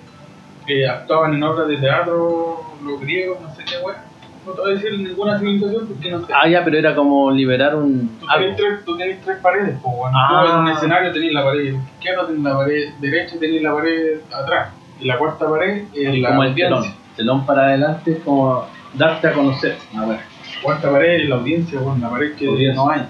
[0.67, 4.05] eh, actuaban en obras de teatro los griegos, no sé qué weá.
[4.47, 6.33] No te voy a decir ninguna civilización porque no sé.
[6.35, 8.19] Ah, ya, pero era como liberar un.
[8.19, 10.17] Tú tenés, tres, tú tenés tres paredes, pues, bueno.
[10.17, 10.29] Ah.
[10.47, 13.75] Tú en un escenario tenés la pared izquierda, tenés la pared derecha y tenés la
[13.75, 14.73] pared atrás.
[15.01, 16.95] Y la cuarta pared es la como el telón.
[17.17, 19.77] Telón para adelante es como darte a conocer.
[19.97, 20.19] A ver.
[20.19, 22.83] La cuarta pared es la audiencia, bueno, la pared que Audiencia.
[22.83, 23.03] no hay.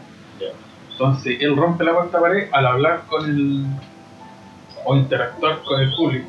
[0.99, 3.67] Entonces, él rompe la cuarta pared al hablar con el.
[4.85, 6.29] o interactuar con el público.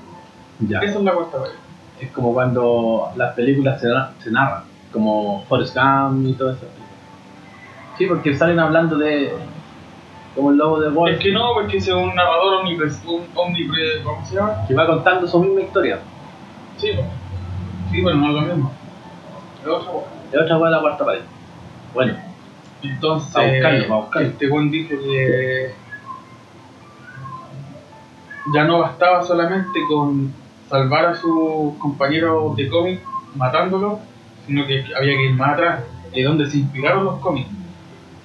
[0.60, 0.80] Ya.
[0.80, 1.54] Esa es la cuarta pared.
[2.00, 6.66] Es como cuando las películas se, na- se narran, como Forrest Gump y todo eso.
[7.98, 9.34] Sí, porque salen hablando de.
[10.36, 14.04] como el lobo de Wall Es que no, porque es un narrador omnipres, un omnipre,
[14.04, 14.66] ¿cómo se llama?
[14.68, 16.00] que va contando su misma historia.
[16.78, 17.08] Sí, pues.
[17.92, 18.72] sí, pero no es lo mismo.
[19.64, 20.08] Es otra cosa.
[20.32, 21.22] De otra cosa la cuarta pared.
[21.94, 22.14] Bueno,
[22.82, 24.28] Entonces, A buscarlo, a buscarlo.
[24.30, 25.72] este buen dijo que
[28.54, 30.34] ya no bastaba solamente con
[30.70, 33.02] salvar a sus compañeros de cómic
[33.36, 34.00] matándolos,
[34.48, 37.50] sino que había que ir más atrás, de donde se inspiraron los cómics.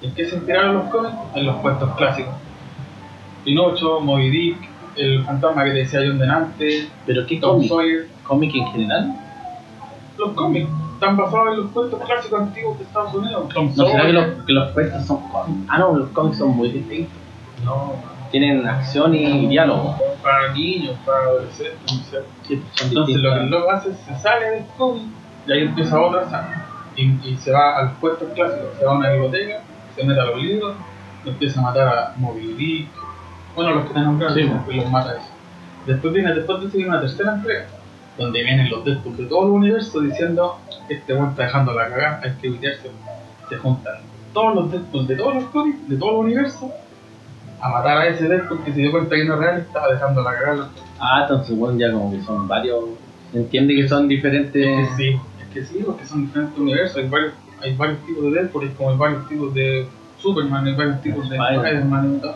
[0.01, 1.15] ¿En qué se inspiraron los cómics?
[1.35, 2.33] En los cuentos clásicos.
[3.43, 4.57] Pinocho, Moby Dick,
[4.95, 7.69] el fantasma que te decía John Denante, pero ¿qué Tom cómic?
[7.69, 8.07] Sawyer.
[8.23, 9.15] ¿Cómic en general?
[10.17, 10.69] Los cómics
[11.05, 13.49] están basados en los cuentos clásicos antiguos de Estados Unidos.
[13.53, 14.13] Tom ¿No será que Sawyer.
[14.13, 15.59] los, que los cuentos son cómics?
[15.69, 17.13] Ah, no, los cómics son muy distintos.
[17.63, 17.93] No,
[18.31, 19.95] Tienen acción y diálogo.
[20.23, 22.19] para niños, para adolescentes, no sé.
[22.47, 25.03] Sí, son Entonces lo que el loco hace es se sale del cómic
[25.47, 26.65] y ahí empieza otra saga.
[26.95, 29.61] Y, y se va al puesto clásico, se va a una biblioteca,
[29.95, 30.75] se mete a los libros,
[31.23, 32.87] y empieza a matar a Moby Dick,
[33.53, 34.49] bueno los que te nombraron, Sí.
[34.71, 35.29] y los mata eso.
[35.85, 37.67] Después viene, después de eso viene una tercera entrega,
[38.17, 40.57] donde vienen los Deadpool de todo el universo diciendo
[40.89, 42.89] este weón está dejando la cagada, hay que evitarse.
[43.49, 43.95] Se juntan
[44.33, 46.71] todos los Deadpool de todos los cómics, de todo el universo,
[47.61, 49.91] a matar a ese Deadpool que se dio cuenta que no es real y estaba
[49.91, 50.69] dejando la cagada.
[50.99, 52.83] Ah, entonces bueno, ya como que son varios.
[53.31, 54.65] Se entiende que son diferentes.
[54.65, 58.23] Es que sí, es que sí, porque son diferentes universos, hay varios, hay varios tipos
[58.25, 59.87] de Deadpool, como hay varios tipos de
[60.19, 61.65] Superman, hay varios tipos de Spider-Man.
[61.65, 62.35] Spider-Man, y todo.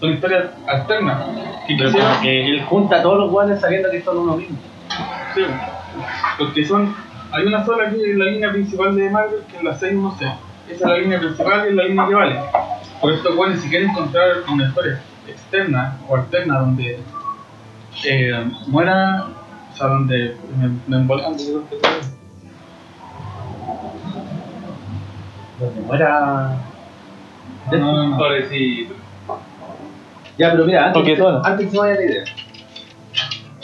[0.00, 1.24] son historias alternas.
[1.66, 4.36] Que Pero quisieron- como que él junta a todos los guanes sabiendo que son uno
[4.36, 4.56] mismo.
[5.34, 5.42] Sí,
[6.38, 6.94] porque son,
[7.32, 10.32] hay una sola que es la línea principal de Marvel, que es la 616,
[10.68, 12.40] esa es la línea principal y es la línea que vale.
[13.00, 17.00] Por esto, bueno, si quieren encontrar una historia externa o alterna donde
[18.06, 19.26] eh, muera,
[19.72, 20.68] o sea, donde me,
[20.98, 21.22] me que-
[25.60, 26.56] Donde muera.
[27.70, 28.18] No, no, no.
[28.18, 28.94] Pobrecito.
[30.36, 32.24] Ya, pero mira, antes, que, antes que se vaya la idea,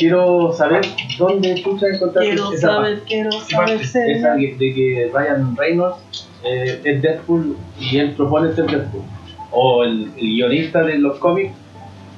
[0.00, 0.80] quiero saber
[1.18, 3.82] dónde tú te encontraste Quiero esa saber, quiero saber, parte.
[3.84, 4.56] Esa ser.
[4.56, 9.02] de que Ryan Reynolds eh, es Deadpool y él propone ser Deadpool.
[9.50, 11.52] O el, el guionista de los cómics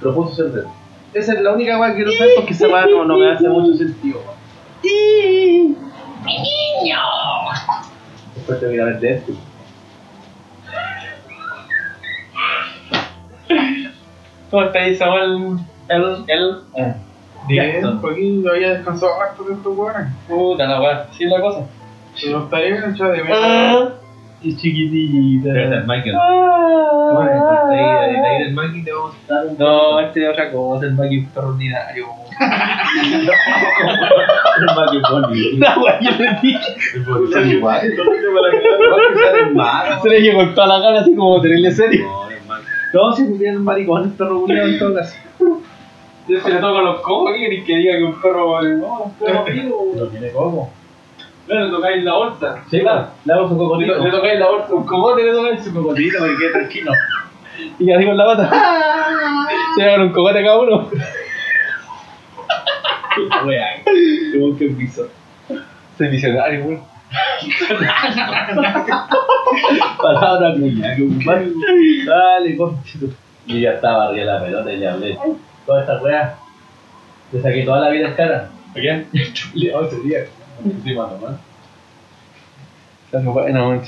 [0.01, 0.73] propuso ser Deadpool.
[1.13, 3.49] Esa es la única cosa que quiero saber porque esa weá no, no me hace
[3.49, 4.21] mucho sentido.
[4.21, 5.77] weón.
[8.37, 9.37] Después te voy a ver Deadpool.
[14.51, 15.59] ¿Cómo está ahí Samuel?
[15.89, 16.95] El, el, Eh,
[17.49, 20.09] Bien, porque yo había descansado harto de estos weones.
[20.29, 21.67] puta la weá, sí la cosa.
[22.21, 23.39] Pero está bien, hecho de menos.
[23.43, 23.89] Ah,
[24.43, 25.51] y chiquitita.
[25.53, 26.17] Pero es Michael.
[26.17, 27.09] Ah.
[27.13, 28.85] ¿Cómo le encontré ahí de ahí del Mikey?
[28.85, 32.07] Te vamos a dar un No, este es otra cosa, el Maggie extraordinario.
[34.59, 35.59] el Mikey Bonnie.
[35.59, 36.77] La weá, yo le dije.
[37.05, 37.93] Son iguales.
[37.93, 38.51] Igual
[39.15, 40.03] que salen malos.
[40.03, 42.07] Se le llegó toda la gana así como tenerle serio.
[42.95, 45.15] No, es si tuviera el maricón, el perro en todo caso.
[46.29, 48.63] Yo se le toco los cojos y que diga que un perro.
[48.63, 49.93] No, un perro vivo.
[49.97, 50.73] No tiene cómo.
[51.49, 52.65] No, le tocáis la bolsa.
[52.71, 53.09] Sí, claro.
[53.25, 53.95] Le hago su Le, cocotito.
[53.97, 56.93] to- le tocáis la bolsa, un cogote le tocáis su cocotito para que quede tranquilo.
[57.79, 58.51] Y así con la pata.
[59.75, 60.89] Se llevan un cogote cada uno.
[63.47, 63.67] Wea.
[64.33, 65.09] Tuvo que piso.
[65.99, 66.83] Soy visionario, weón.
[70.01, 71.49] Palabra cuya, compadre.
[72.07, 73.07] Dale, conchito.
[73.47, 75.19] Y ya estaba arriba la pelota y le hablé.
[75.67, 76.37] Toda esta wea.
[77.33, 78.51] Le saqué toda la vida en cara.
[78.71, 79.07] ¿A quién?
[79.33, 80.19] Chuleado ese día.
[80.85, 81.39] Sí, mano, man.
[83.13, 83.83] Bueno, weón.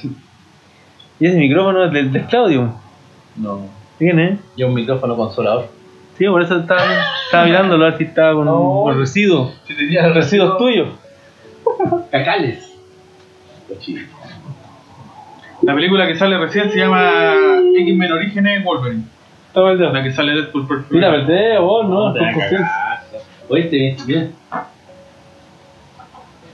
[1.21, 2.75] Y ese micrófono es del de Claudio.
[3.37, 3.67] No.
[3.99, 4.39] ¿Quién es?
[4.57, 5.69] Y un micrófono consolador.
[6.19, 6.83] Sí, por eso estaba,
[7.27, 8.83] estaba mirándolo a ver si estaba con, No.
[8.85, 9.55] con residuos.
[9.67, 10.89] Si tenía Residuos tuyos.
[12.11, 12.71] Cacales.
[15.63, 17.35] La película que sale recién se llama
[17.77, 19.05] X-Men Orígenes Wolverine.
[19.55, 19.93] Toma el dedo.
[19.93, 22.69] La que sale Deadpool por Mira, perdé, vos, no, con la confianza.
[22.69, 23.19] cagaste.
[23.49, 24.35] Oíste, bien, bien.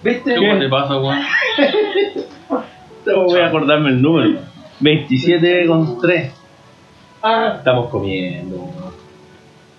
[0.03, 0.35] ¿Viste?
[0.35, 1.19] ¿Qué te pasa, weón?
[3.07, 4.41] No voy a acordarme el número.
[4.81, 6.33] 27 con 3.
[7.23, 8.71] Ah, estamos comiendo.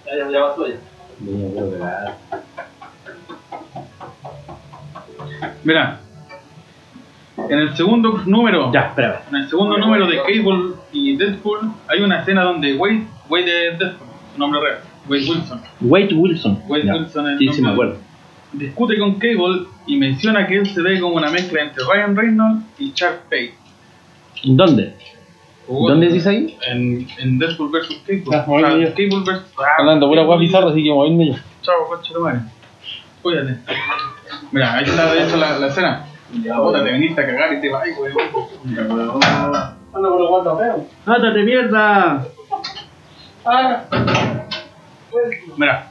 [0.06, 0.76] Ya, ya, ya pasó ya.
[1.20, 1.70] Niño, quiero.
[5.64, 6.00] Mira,
[7.50, 9.16] en el segundo número, Ya, espérame.
[9.30, 13.80] en el segundo número de Cable y Deadpool, hay una escena donde Wade, Wade es
[13.80, 16.64] Deadpool, su nombre real, Wade Wilson, Wade Wilson.
[16.68, 16.94] Wade Ya.
[16.96, 17.98] Wilson es el Sí, sí, me acuerdo.
[18.54, 22.64] discute con Cable y menciona que él se ve como una mezcla entre Ryan Reynolds
[22.80, 23.54] y Chuck Page.
[24.44, 24.96] ¿Dónde?
[25.68, 26.58] ¿Dónde dice ahí?
[26.70, 28.02] En, en Deadpool vs.
[28.06, 28.24] Cable.
[28.34, 28.92] Ah, O sea, muy bien.
[28.92, 29.42] Cable vs.
[29.78, 31.34] Hablando pura guay bizarra, así que moverme yo.
[31.62, 32.40] Chao, coche de madre.
[33.22, 33.58] Cuídate.
[34.52, 36.06] Mira, ahí está de hecho la, la escena.
[36.44, 38.14] Ya, puta, te viniste a cagar y te vas, güey.
[39.94, 40.82] Anda por los guantes feos.
[41.06, 42.26] ¡Átate, mierda!
[45.58, 45.88] Mira.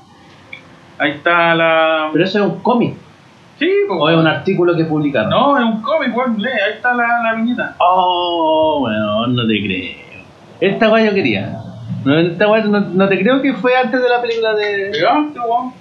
[0.99, 2.11] Ahí está la.
[2.13, 2.95] Pero eso es un cómic.
[3.59, 4.01] Sí, pues.
[4.01, 5.31] O es un artículo que publicaron.
[5.31, 6.41] No, es un cómic, weón.
[6.41, 7.75] Lee, ahí está la, la viñeta.
[7.79, 9.97] Oh, bueno, no te creo.
[10.61, 11.59] Esta guay yo quería.
[12.05, 14.91] No, esta guay no, no te creo que fue antes de la película de.
[14.93, 15.73] Pegaste, weón.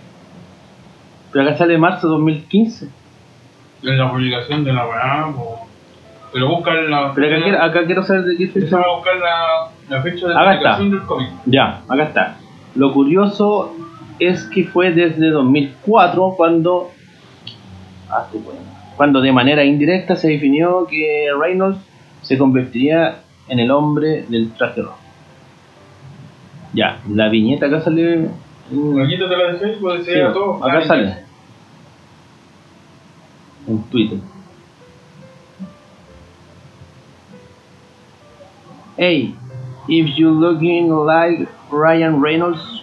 [1.32, 2.90] Pero acá sale marzo 2015.
[3.84, 5.68] En la publicación de la weá, po.
[6.34, 7.12] Pero busca la.
[7.16, 8.78] Pero acá quiero, acá quiero saber de qué fecha.
[8.78, 10.78] Buscar la, la fecha de Acá está.
[10.78, 11.30] publicación del cómic.
[11.46, 12.38] Ya, acá está.
[12.76, 13.74] Lo curioso
[14.20, 16.92] es que fue desde 2004 cuando.
[18.10, 18.60] Ah, tú, bueno.
[18.98, 21.80] Cuando de manera indirecta se definió que Reynolds
[22.22, 24.98] se convertiría en el hombre del traje rojo.
[26.74, 28.30] Ya, la viñeta acá sale.
[28.72, 30.64] La viñeta te la dejé, pues Sí, decía todo.
[30.64, 31.16] acá Ah, sale.
[33.70, 34.20] En Twitter.
[38.98, 39.36] Hey,
[39.88, 42.82] if you looking like Ryan Reynolds,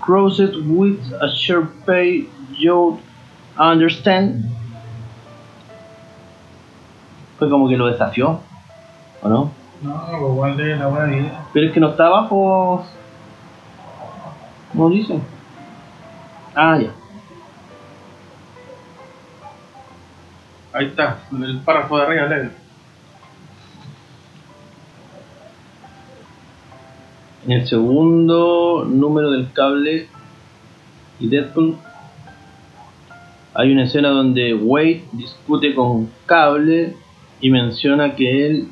[0.00, 2.26] crossed with a sharp pay,
[2.58, 2.98] you
[3.56, 4.50] understand?
[7.38, 8.40] Fue como que lo desafió,
[9.22, 9.52] ¿o no?
[9.82, 11.32] No, igual de la weá bien.
[11.52, 12.84] Pero es que no está abajo.
[14.72, 15.20] ¿Cómo dice?
[16.54, 16.90] Ah, ya.
[20.72, 22.50] Ahí está, el párrafo de arriba, lee.
[27.44, 30.08] En el segundo número del cable
[31.18, 31.76] y Deadpool
[33.54, 36.96] hay una escena donde Wade discute con Cable
[37.40, 38.68] y menciona que él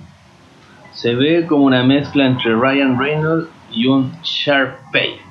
[0.93, 5.30] se ve como una mezcla entre Ryan Reynolds y un Sharpay.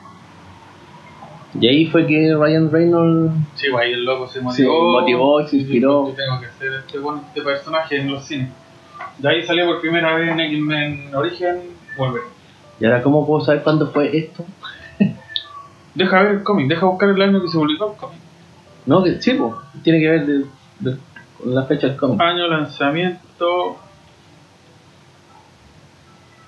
[1.60, 4.92] Y ahí fue que Ryan Reynolds Sí, pues ahí el loco se se motivó.
[5.02, 6.08] motivó y se inspiró.
[6.10, 8.50] Yo tengo que hacer este, bueno, este personaje en los cines.
[9.18, 11.62] De ahí salió por primera vez en X-Men Origen
[11.98, 12.30] Wolverine.
[12.80, 14.46] ¿Y ahora cómo puedo saber cuándo fue esto?
[15.96, 18.20] Deja ver el cómic, deja buscar el año que se publicó el cómic.
[18.86, 20.46] No, que sí, po, tiene que ver de-
[20.80, 20.98] de-
[21.38, 22.22] con la fecha del cómic.
[22.22, 23.78] Año lanzamiento.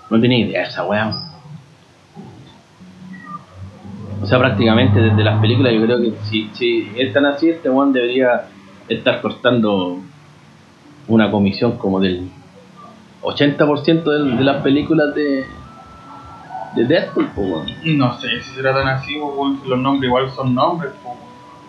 [0.09, 1.11] No tenía idea de esa weá.
[4.21, 7.69] O sea, prácticamente desde las películas yo creo que si, si es tan así, este
[7.69, 8.43] weón debería
[8.87, 9.97] estar cortando
[11.07, 12.29] una comisión como del
[13.23, 15.45] 80% del- de, las películas de,
[16.75, 17.63] de Deadpool, po.
[17.85, 20.91] No sé si será tan así, si los nombres igual son nombres.
[21.03, 21.15] Pues.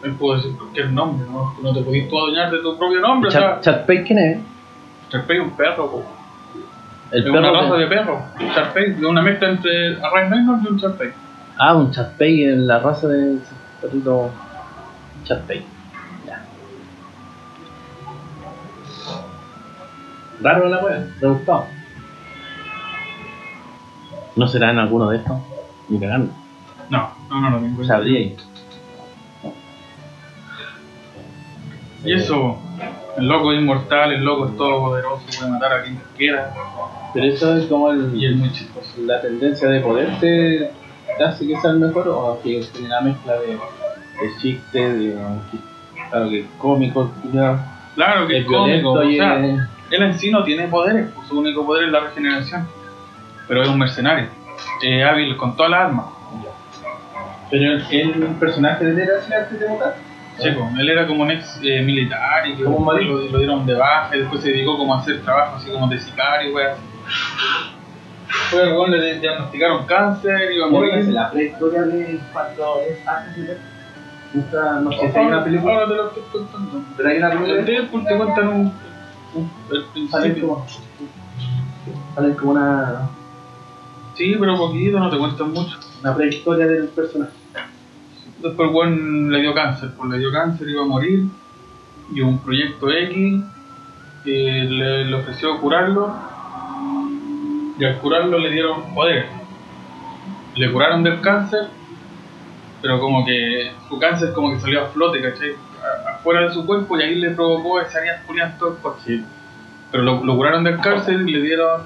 [0.05, 1.55] Él pudo decir cualquier nombre, ¿no?
[1.63, 4.19] No te pudiste tú adueñar de tu propio nombre, o Chad, sea, Chad Page, ¿quién
[4.19, 4.39] es?
[5.11, 6.05] Sharpay es un perro, pues.
[7.13, 8.21] El es una perro raza de- de perro.
[8.55, 11.09] Sharpay es una mezcla entre Ryan Reynolds y un Sharpay.
[11.59, 13.39] Ah, un Chad Page en la raza de
[13.81, 14.31] perrito
[15.25, 15.65] Chad Page.
[16.27, 16.45] Ya.
[20.41, 21.67] Raro la wea, gustó.
[24.35, 25.39] ¿No será en alguno de estos?
[25.89, 26.33] Ni cagando.
[26.89, 27.85] No, no, no lo tengo.
[27.85, 28.37] Sabría ahí.
[32.05, 32.59] Y eso,
[33.17, 36.53] el loco es inmortal, el loco es todopoderoso, puede matar a quien quiera.
[37.15, 38.89] Pero eso es como Y es el, muy chistoso.
[39.05, 40.73] la tendencia de poder te
[41.21, 45.17] hace que sea el mejor o que tiene una mezcla de, de chiste, de
[46.11, 50.19] claro que cómico, ya, Claro que es cómico, violento o y sea, es- él en
[50.19, 52.67] sí no tiene poderes, pues, su único poder es la regeneración.
[53.47, 54.29] Pero es un mercenario,
[54.81, 56.07] es hábil con todas las armas.
[57.51, 59.97] Pero el, personaje de él era antes de votar.
[60.39, 64.17] Sí, pues, él era como un ex eh, militar y que lo dieron de baja
[64.17, 66.79] y después se dedicó como a hacer trabajo así como de sicario, weón.
[68.51, 71.05] Fue el weón le diagnosticaron cáncer, iba a morir.
[71.09, 73.59] la prehistoria de cuando es antes
[74.35, 76.83] Nunca, no sé si hay una película, Ahora te lo estoy contando.
[76.97, 78.73] pero hay una película Deadpool te cuentan un,
[79.35, 80.49] un- el principio.
[80.49, 80.67] como,
[82.15, 83.11] sale como una,
[84.15, 85.79] Sí, pero poquito, no te cuentan mucho.
[86.01, 87.33] una prehistoria del personaje.
[88.43, 91.25] Después el weón le dio cáncer, pues le dio cáncer, iba a morir.
[92.15, 93.43] Y un proyecto X
[94.25, 96.15] que le, le ofreció curarlo.
[97.83, 99.27] Y al curarlo le dieron poder.
[100.55, 101.67] Le curaron del cáncer,
[102.81, 105.57] pero como que su cáncer como que salió a flote, ¿cachai?
[106.15, 109.01] Afuera de su cuerpo y ahí le provocó esa área en todo el cuerpo.
[109.91, 111.83] Pero lo, lo curaron del cáncer y le dieron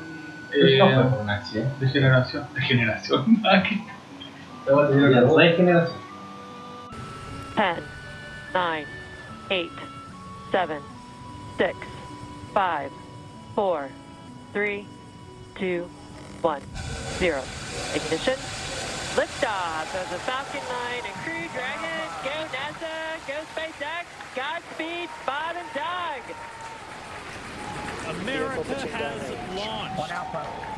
[0.53, 1.73] eh, no fue por un accidente.
[1.81, 2.45] degeneración.
[2.55, 3.25] Degeneración.
[3.67, 3.83] Qué-
[4.67, 5.97] Ya no hay generación.
[7.57, 7.71] 10,
[8.53, 8.85] 9,
[9.49, 9.67] 8,
[11.57, 11.77] 7, 6, 5,
[13.55, 13.89] 4,
[14.53, 14.85] 3,
[15.59, 15.89] 2,
[16.43, 16.63] 1,
[17.19, 17.43] 0.
[17.95, 18.35] Ignition.
[19.17, 22.05] Liftoff of the Falcon 9 and Crew Dragon.
[22.23, 26.23] Go NASA, go SpaceX, Godspeed, Bob and Doug.
[28.21, 30.76] America has launched.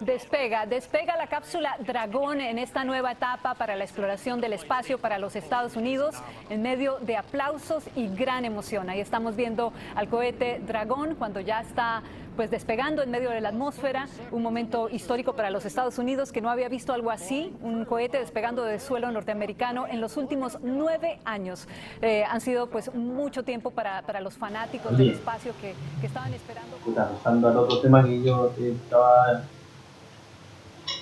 [0.00, 5.18] Despega, despega la cápsula Dragón en esta nueva etapa para la exploración del espacio para
[5.18, 6.14] los Estados Unidos
[6.48, 8.88] en medio de aplausos y gran emoción.
[8.88, 12.02] Ahí estamos viendo al cohete Dragón cuando ya está
[12.40, 16.40] pues despegando en medio de la atmósfera, un momento histórico para los Estados Unidos que
[16.40, 21.18] no había visto algo así, un cohete despegando del suelo norteamericano en los últimos nueve
[21.26, 21.68] años.
[22.00, 25.16] Eh, han sido pues mucho tiempo para, para los fanáticos del Oye.
[25.16, 26.78] espacio que, que estaban esperando.
[26.96, 29.42] Pasando al otro tema que yo eh, estaba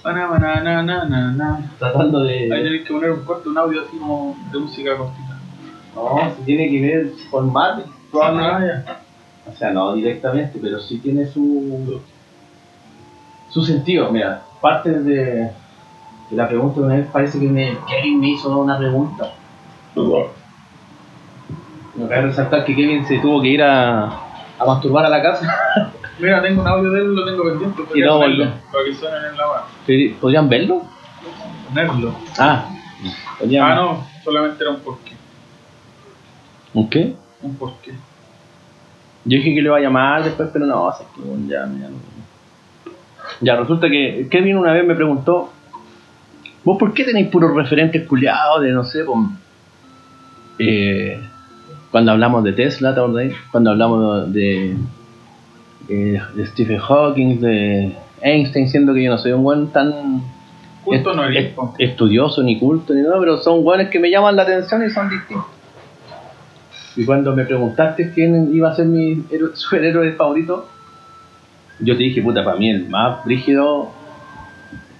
[0.02, 1.70] Ana, na, na, na, na, na.
[1.78, 2.56] tratando Ahí de.
[2.64, 5.38] tenéis que poner un corte, un audio así como de música cortita.
[5.94, 8.90] No, si tiene que ver con Marvel, probablemente.
[9.48, 12.00] O sea, no directamente, pero sí tiene su.
[13.48, 14.10] su sentido.
[14.10, 15.50] Mira, parte de,
[16.30, 19.32] de la pregunta una vez parece que me, Kevin me hizo una pregunta.
[21.96, 25.52] Me cabe resaltar que Kevin se tuvo que ir a, a masturbar a la casa.
[26.18, 27.82] Mira, tengo un audio de él, lo tengo pendiente.
[27.94, 28.52] Y no, volver.
[28.72, 29.64] Para que suenen en la hora.
[30.20, 30.82] ¿Podrían verlo?
[31.68, 32.14] Ponerlo.
[32.38, 32.68] Ah,
[33.38, 33.64] podrían.
[33.70, 35.12] Ah, no, solamente era un porqué.
[36.74, 37.14] ¿Un qué?
[37.42, 37.94] Un porqué.
[39.24, 41.66] Yo dije que le iba a llamar después, pero no, o sea, que bueno, ya,
[41.66, 41.88] ya,
[43.40, 45.50] ya resulta que Kevin una vez me preguntó,
[46.64, 49.18] ¿vos por qué tenéis puros referentes culiados de, no sé, pues,
[50.58, 51.20] eh,
[51.90, 53.32] cuando hablamos de Tesla, ¿te acordás?
[53.50, 54.76] Cuando hablamos de,
[55.88, 60.22] de, de Stephen Hawking, de Einstein, siendo que yo no soy un buen tan
[60.84, 64.36] Culto est- no est- estudioso ni culto ni nada, pero son buenos que me llaman
[64.36, 65.46] la atención y son distintos.
[66.98, 70.68] Y cuando me preguntaste quién iba a ser mi héroe- superhéroe favorito,
[71.78, 73.92] yo te dije, puta, para mí el más brígido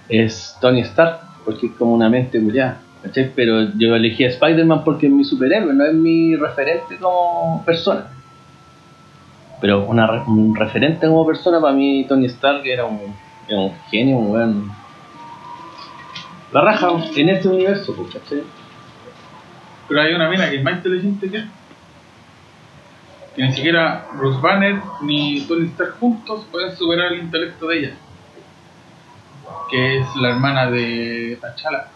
[0.07, 2.79] es Tony Stark, porque es como una mente culiada.
[3.03, 3.33] ¿cachai?
[3.35, 8.05] Pero yo elegí a Spider-Man porque es mi superhéroe, no es mi referente como persona.
[9.59, 13.13] Pero un referente como persona, para mí Tony Stark era un,
[13.45, 14.71] era un genio, un buen.
[16.53, 18.43] La raja en este universo, pues, ¿cachai?
[19.89, 21.49] Pero hay una mina que es más inteligente que él.
[23.39, 27.91] Que ni siquiera Bruce Banner ni Tony Stark juntos pueden superar el intelecto de ella.
[29.71, 31.87] Que es la hermana de T'Challa.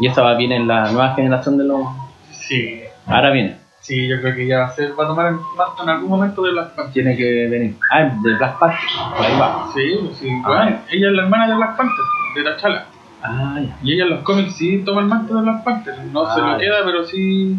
[0.00, 1.82] Y esa va bien en la nueva generación de los.
[2.30, 2.80] Sí.
[3.06, 5.82] Ahora viene, Sí, yo creo que ella va a, ser, va a tomar el manto
[5.82, 6.92] en algún momento de Black Panther.
[6.94, 7.76] tiene que venir.
[7.90, 8.78] Ah, de Black Panther,
[9.16, 9.68] por ahí va.
[9.74, 10.28] Sí, sí.
[10.44, 10.48] Ah.
[10.48, 12.04] Bueno, ella es la hermana de Black Panther,
[12.36, 12.86] de T'Challa.
[13.22, 13.76] Ah, ya.
[13.82, 15.98] Y ella en los cómics sí toma el manto de Black Panther.
[16.12, 16.58] No se Ah, lo ya.
[16.58, 17.56] queda, pero sí,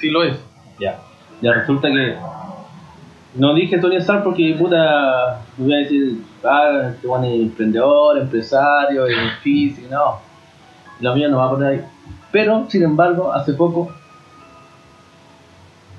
[0.00, 0.36] sí lo es.
[0.80, 0.98] Ya.
[1.40, 2.16] Ya resulta que.
[3.34, 5.40] No dije Tony Stark porque puta.
[5.58, 10.20] Me iba a decir, ah, este bueno es emprendedor, empresario, es no.
[11.00, 11.82] Lo mío no va por ahí.
[12.32, 13.90] Pero, sin embargo, hace poco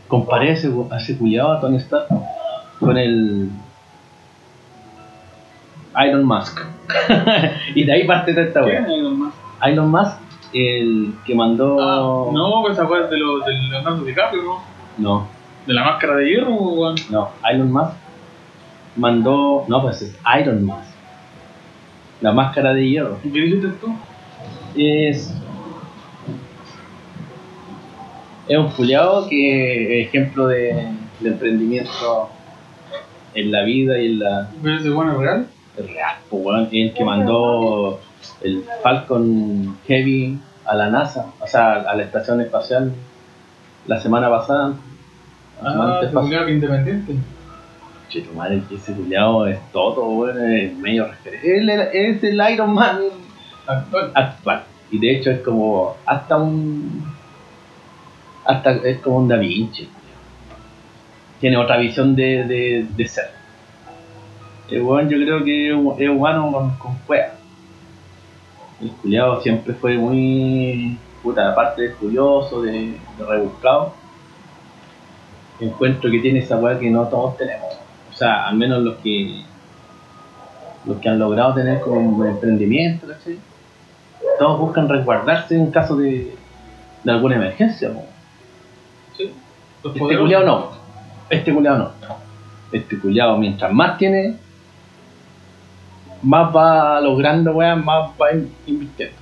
[0.07, 2.07] comparé a ese, a ese a Tony Stark,
[2.79, 3.49] con el
[6.05, 6.59] Iron Mask.
[7.75, 8.93] y de ahí parte toda esta ¿Quién wea.
[8.93, 9.35] es Elon Musk?
[9.63, 10.17] Elon Musk,
[10.53, 11.77] el que mandó.
[11.81, 14.76] Ah, no, pues esa fue de, lo, de Leonardo DiCaprio, ¿no?
[14.97, 15.27] No,
[15.65, 16.95] De la máscara de hierro, weón.
[17.09, 17.93] no, Elon Musk
[18.95, 19.65] mandó.
[19.67, 20.87] No, pues es Iron Musk.
[22.21, 23.19] La máscara de hierro.
[23.23, 23.93] ¿Y qué dijiste tú?
[24.75, 25.33] Es.
[28.47, 30.87] Es un culiao que es ejemplo de,
[31.19, 32.29] de emprendimiento
[33.33, 34.49] en la vida y en la.
[34.63, 35.47] ¿Pero ese bueno es real?
[35.77, 36.63] es real, pues, weón.
[36.63, 37.99] Es el que mandó
[38.41, 42.91] el Falcon Heavy a la NASA, o sea, a la estación espacial
[43.87, 44.73] la semana pasada.
[45.61, 46.13] Ah, antes
[46.45, 47.15] que independiente.
[48.09, 51.57] Che, tu madre, que ese culiao es todo, weón, es medio referente.
[51.57, 52.99] Él es el Iron Man
[53.65, 54.11] Actual.
[54.13, 54.63] actual.
[54.91, 57.03] Y de hecho es como hasta un.
[58.45, 59.89] Hasta es como un Da Vinci.
[61.41, 63.25] Tiene otra visión de, de, de ser.
[64.69, 67.33] El weón yo creo que es hu- es humano con, con cueva.
[68.81, 70.97] El culiao siempre fue muy.
[71.23, 73.93] Puta, aparte de curioso, de, de rebuscado.
[75.59, 77.65] Encuentro que tiene esa weá que no todos tenemos.
[78.11, 79.41] O sea, al menos los que.
[80.85, 83.37] los que han logrado tener como un emprendimiento, ¿cachai?
[84.39, 86.35] todos buscan resguardarse en caso de,
[87.03, 87.91] de alguna emergencia.
[87.91, 88.03] po.
[89.83, 90.71] Los Este culiao no.
[91.29, 91.91] Este culiao no.
[92.71, 94.35] Este culiao, mientras más tiene,
[96.21, 99.15] más va logrando, weón, más va in- invirtiendo.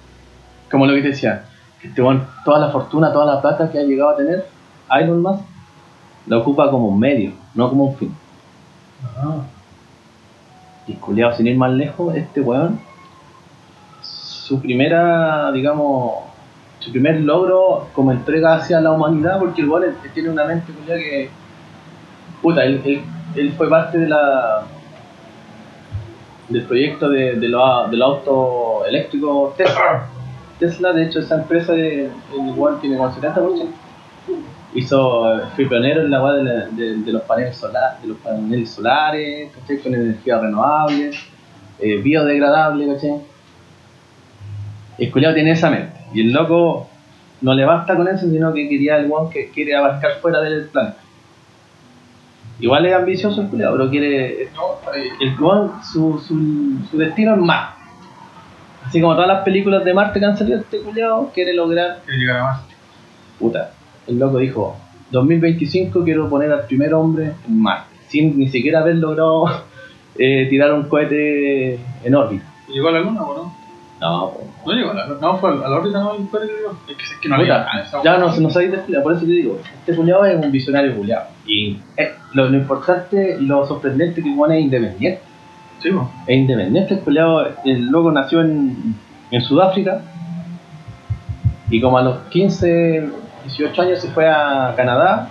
[0.70, 1.46] Como lo que te decía,
[1.88, 4.46] este weón, toda la fortuna, toda la plata que ha llegado a tener,
[5.02, 5.40] Iron Man,
[6.28, 8.16] la ocupa como un medio, no como un fin.
[9.18, 9.44] Ah,
[10.88, 12.80] Y culiao, sin ir más lejos, este weón,
[14.02, 16.24] su primera, digamos,
[16.80, 20.98] su primer logro como entrega hacia la humanidad, porque el weón tiene una mente culiao
[20.98, 21.30] que.
[22.42, 23.02] Puta, él, él,
[23.36, 24.64] él fue parte de la.
[26.50, 30.10] del proyecto de, de, los, de los autos eléctricos Tesla.
[30.60, 33.68] Tesla, de hecho, esa empresa de, el weón tiene como el 70%.
[34.74, 38.70] Hizo, fue pionero en la weá de, de, de los paneles solares, de los paneles
[38.70, 39.80] solares, ¿cachai?
[39.80, 41.12] Con energía renovable,
[41.80, 43.22] eh, biodegradable, ¿cachai?
[44.98, 45.98] El culiao tiene esa mente.
[46.14, 46.90] Y el loco
[47.42, 50.66] no le basta con eso, sino que quería el one que quiere abarcar fuera del
[50.68, 50.98] planeta.
[52.60, 54.50] Igual es ambicioso el culiao, pero quiere.
[55.20, 57.75] El one, su, su, su destino es más.
[58.96, 62.18] Así como todas las películas de Marte que han salido, este culiao quiere lograr Quiere
[62.18, 62.62] llegar a más.
[63.38, 63.72] puta,
[64.08, 64.78] el loco dijo,
[65.12, 69.48] 2025 quiero poner al primer hombre en Marte, sin ni siquiera haber logrado
[70.18, 72.46] eh, tirar un cohete en órbita.
[72.70, 73.58] ¿Llegó a la luna o no?
[74.00, 74.34] No.
[74.66, 75.20] No llegó a la luna.
[75.20, 76.94] No, fue a la órbita, no, el cual que.
[76.94, 77.82] Es que, no Puta, llega.
[77.82, 80.54] Esa ya no, no sabéis de explicar, por eso te digo, este culiao es un
[80.54, 81.24] visionario culiao.
[81.46, 85.20] Y eh, lo, lo importante y lo sorprendente que weón es independiente.
[85.86, 86.10] Sí, po.
[86.26, 88.96] Es independiente, el culiao, el loco nació en,
[89.30, 90.02] en Sudáfrica
[91.70, 93.08] y como a los 15,
[93.44, 95.30] 18 años se fue a Canadá.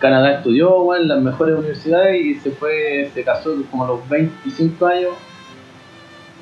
[0.00, 4.84] Canadá estudió en las mejores universidades y se fue, se casó como a los 25
[4.84, 5.10] años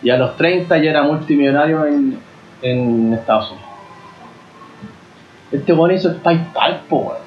[0.03, 2.19] y a los 30 ya era multimillonario en,
[2.63, 3.69] en Estados Unidos.
[5.53, 7.19] Este weón hizo el PayPal, po, weón.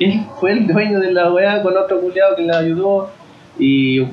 [0.00, 3.16] Él fue el dueño de la weá con otro culiado que le ayudó
[3.58, 4.06] y,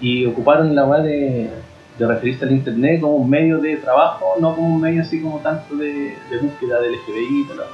[0.00, 1.50] y ocuparon la weá de,
[1.98, 5.38] de referirse al internet como un medio de trabajo, no como un medio así como
[5.38, 7.66] tanto de, de búsqueda del FBI y tal.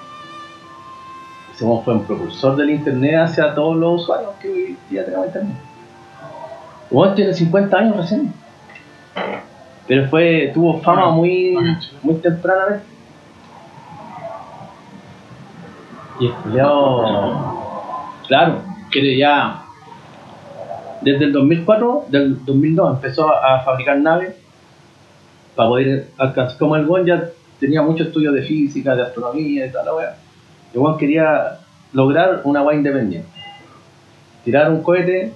[1.55, 5.27] Ese weón fue un propulsor del internet hacia todos los usuarios que hoy día tenemos
[5.27, 5.57] internet.
[6.91, 8.33] Weón tiene 50 años recién.
[9.87, 11.57] Pero fue, tuvo fama muy,
[12.03, 12.85] muy tempranamente.
[16.21, 19.64] Y el culiao, claro, quiere ya.
[21.05, 24.35] Desde el 2004, del 2002, empezó a, a fabricar naves
[25.55, 26.59] para poder alcanzar.
[26.59, 27.31] Como el Gon ya
[27.61, 30.17] tenía mucho estudio de física, de astronomía y toda la wea,
[30.73, 31.59] el Gon quería
[31.93, 33.29] lograr una wea independiente.
[34.45, 35.33] Tirar un cohete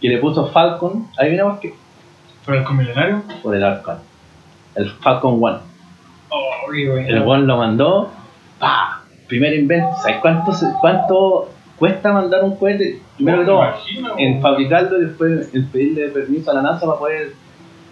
[0.00, 1.74] que le puso Falcon, ahí viene por qué,
[2.46, 3.22] ¿Pero el milenario?
[3.42, 3.98] por el Falcon.
[4.74, 5.58] El Falcon One.
[6.28, 6.72] Oh.
[6.72, 8.10] El One lo mandó,
[8.58, 9.02] ¡pa!
[9.28, 9.96] Primer invento.
[10.02, 11.48] ¿Sabes cuánto, cuánto
[11.84, 13.00] cuesta mandar un cohete?
[13.16, 14.14] Primero que todo, Imagino.
[14.16, 17.32] en fabricarlo y después en pedirle permiso a la NASA para poder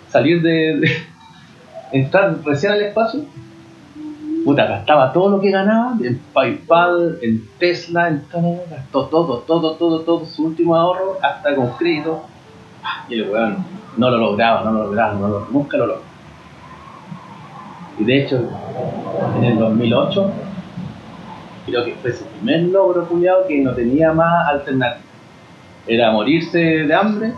[0.08, 0.50] salir de.
[0.80, 0.92] de-
[1.92, 3.20] entrar recién al espacio.
[4.46, 9.72] Puta, gastaba todo lo que ganaba en PayPal, en Tesla, en todo, gastó todo, todo,
[9.74, 12.24] todo, todo su último ahorro, hasta con crédito.
[13.10, 13.58] Y el weón
[13.98, 16.02] no lo lograba, no lo lograba, no lo- nunca lo logró.
[17.98, 18.48] Y de hecho,
[19.36, 20.32] en el 2008,
[21.66, 25.02] creo que fue su primer logro, culiado, que no tenía más alternativa.
[25.86, 27.32] Era morirse de hambre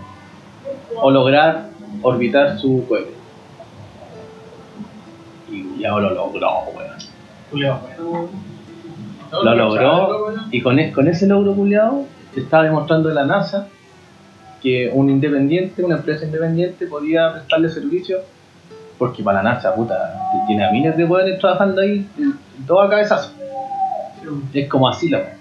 [0.96, 1.68] o lograr
[2.02, 3.14] orbitar su cohete.
[5.50, 6.98] Y ya lo logró, weón.
[7.52, 8.28] Bueno.
[9.32, 10.42] No, Lo logró weón.
[10.50, 12.04] y con, con ese logro, culiado,
[12.36, 13.68] estaba demostrando la NASA
[14.62, 18.18] que un independiente, una empresa independiente, podía prestarle servicio
[18.98, 19.94] porque para la NASA, puta,
[20.46, 22.06] tiene a miles de weones trabajando ahí,
[22.66, 23.32] todo a cabezazo.
[24.52, 25.36] Es como así la wea.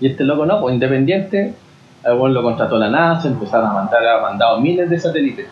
[0.00, 1.54] Y este loco no, pues independiente,
[2.04, 5.46] weón lo contrató la NASA, empezaron a mandar, ha mandado miles de satélites.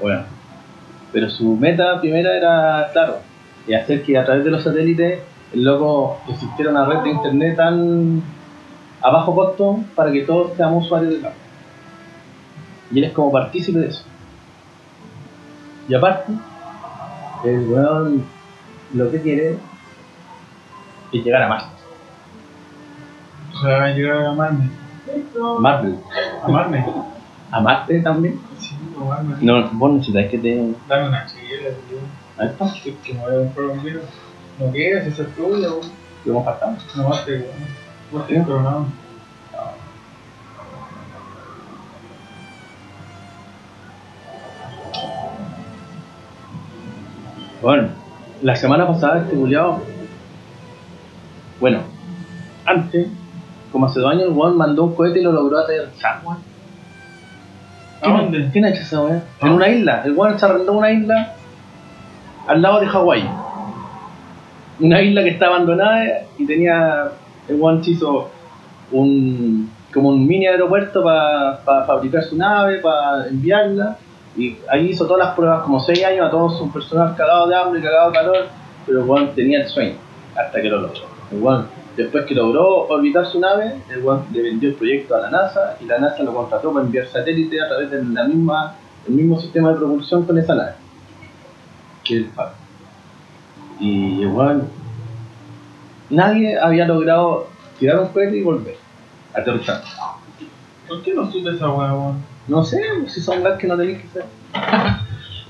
[0.00, 0.22] Bueno,
[1.12, 3.18] pero su meta primera era, claro,
[3.66, 5.20] y hacer que a través de los satélites
[5.52, 8.22] el loco existiera una red de internet tan
[9.02, 11.36] a bajo costo para que todos seamos usuarios de cable.
[12.92, 14.04] Y él es como partícipe de eso.
[15.88, 16.32] Y aparte,
[17.44, 18.24] el weón
[18.94, 19.56] lo que quiere
[21.12, 21.66] es llegar a Marte.
[23.54, 24.70] O sea, llegar a amarme.
[25.58, 25.98] Marvel.
[26.42, 26.84] Amarme.
[27.50, 28.40] ¿A Marte también?
[28.58, 29.36] Sí, amarme.
[29.40, 30.74] No, vos necesitáis que te.
[30.88, 31.98] Dame una chile, tío.
[32.38, 32.66] Ahí está.
[32.66, 34.00] Es que me voy a comprar un vino.
[34.58, 35.90] No quieres, esa es tuya, weón.
[36.24, 36.76] Lo hemos faltado.
[36.96, 37.50] No más te.
[38.12, 38.86] Vos tenés coronado.
[47.62, 47.88] Bueno,
[48.40, 49.82] la semana pasada este culiao.
[51.60, 51.80] Bueno,
[52.64, 53.08] antes,
[53.70, 56.38] como hace dos años, el weón mandó un cohete y lo logró aterrizar, weón.
[58.02, 58.48] ¿A dónde?
[58.50, 59.22] ¿Quién ha hecho esa?
[59.42, 60.02] En una isla.
[60.04, 61.34] El weón se arrendó una isla
[62.46, 63.28] al lado de Hawái.
[64.80, 67.10] Una isla que está abandonada y tenía.
[67.46, 68.30] El weón se hizo
[68.90, 69.70] un.
[69.92, 73.98] como un mini aeropuerto para fabricar su nave, para enviarla.
[74.34, 77.56] Y ahí hizo todas las pruebas, como 6 años, a todo su personal cagado de
[77.56, 78.46] hambre, cagado de calor.
[78.86, 79.96] Pero el weón tenía el sueño
[80.34, 81.09] hasta que lo logró.
[81.30, 81.42] El
[81.96, 84.02] después que logró orbitar su nave, el
[84.32, 87.62] le vendió el proyecto a la NASA y la NASA lo contrató para enviar satélites
[87.62, 88.74] a través del la misma,
[89.06, 90.72] el mismo sistema de propulsión con esa nave.
[92.04, 92.52] Que es el FAR.
[93.78, 94.68] Y el weón,
[96.10, 98.76] nadie había logrado tirar un cohete y volver,
[99.32, 99.82] aterrizar.
[100.88, 102.16] ¿Por qué no supe esa weón?
[102.48, 104.24] No sé, si son weas que no tenéis que hacer.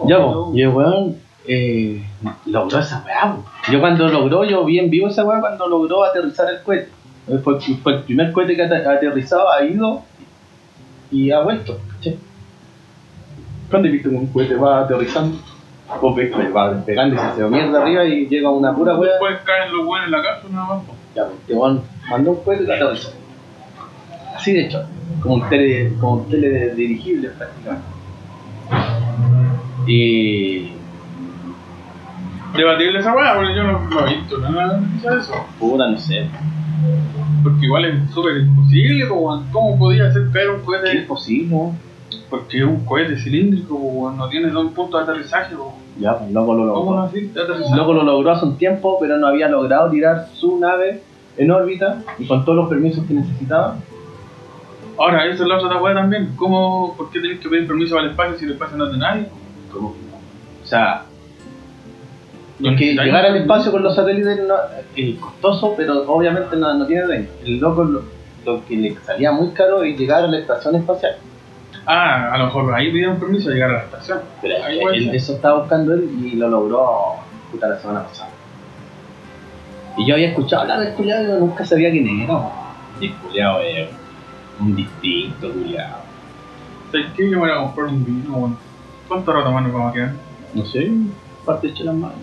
[0.06, 2.04] Ya, po, y el weón eh,
[2.46, 3.36] logró esa weá.
[3.70, 6.90] Yo cuando logró, yo vi en vivo esa weá cuando logró aterrizar el cohete.
[7.28, 10.02] Eh, Fue, fue el primer cohete que ha aterrizado, ha ido
[11.10, 11.78] y ha vuelto.
[11.96, 12.18] ¿cachai?
[13.70, 15.38] ¿Cuándo he visto que un cohete va aterrizando?
[16.00, 19.12] Vos ves que va despegando y se hace mierda arriba y llega una pura weá.
[19.12, 20.82] Después caen los weones en la casa, nada más.
[21.14, 23.12] Ya, pues, este weón mandó un cohete y lo aterrizó.
[24.36, 24.84] Así de hecho,
[25.20, 27.86] como un tele, como un teledirigible prácticamente.
[29.86, 30.72] Y
[32.56, 35.32] Debatible esa weá, porque yo no, no he visto nada de eso.
[35.58, 36.26] puta, no sé,
[37.42, 39.42] Porque igual es súper imposible, po.
[39.52, 41.02] ¿cómo podía hacer caer un ¿qué es cohete?
[41.02, 41.54] posible?
[41.56, 41.74] ¿no?
[42.28, 45.54] Porque es un cohete cilíndrico, po, no tiene dos puntos de aterrizaje.
[45.54, 45.74] po.
[45.98, 47.08] Ya, pues loco lo ¿Cómo no logró.
[47.08, 47.76] así aterrizaje?
[47.76, 51.02] Loco lo logró hace un tiempo, pero no había logrado tirar su nave
[51.36, 53.76] en órbita y con todos los permisos que necesitaba.
[54.98, 56.32] Ahora, esa es la otra weá también.
[56.36, 58.92] ¿Cómo, ¿Por qué tenés que pedir permiso para el espacio si el espacio no es
[58.92, 59.26] de nadie?
[59.72, 61.09] Como, o sea, No
[62.62, 64.54] es que llegar al espacio con los satélites no,
[64.96, 67.26] es costoso, pero obviamente no, no tiene dueño.
[67.44, 68.02] El loco lo,
[68.44, 71.16] lo que le salía muy caro es llegar a la estación espacial.
[71.86, 74.20] Ah, a lo mejor ahí pidieron permiso a llegar a la estación.
[74.42, 77.14] Pero es que él- eso estaba buscando él y lo logró
[77.50, 78.30] puta la semana pasada.
[79.96, 82.40] Y yo había escuchado hablar del culiado y yo nunca sabía quién era.
[83.00, 83.88] Y el culiado es
[84.60, 85.96] un distinto culiado.
[86.92, 87.24] ¿Sabes qué?
[87.24, 88.56] Yo me voy a comprar un vino.
[89.08, 90.12] ¿Cuánto rato más nos vamos a quedar?
[90.54, 90.90] No sé,
[91.44, 92.16] parte de las manos.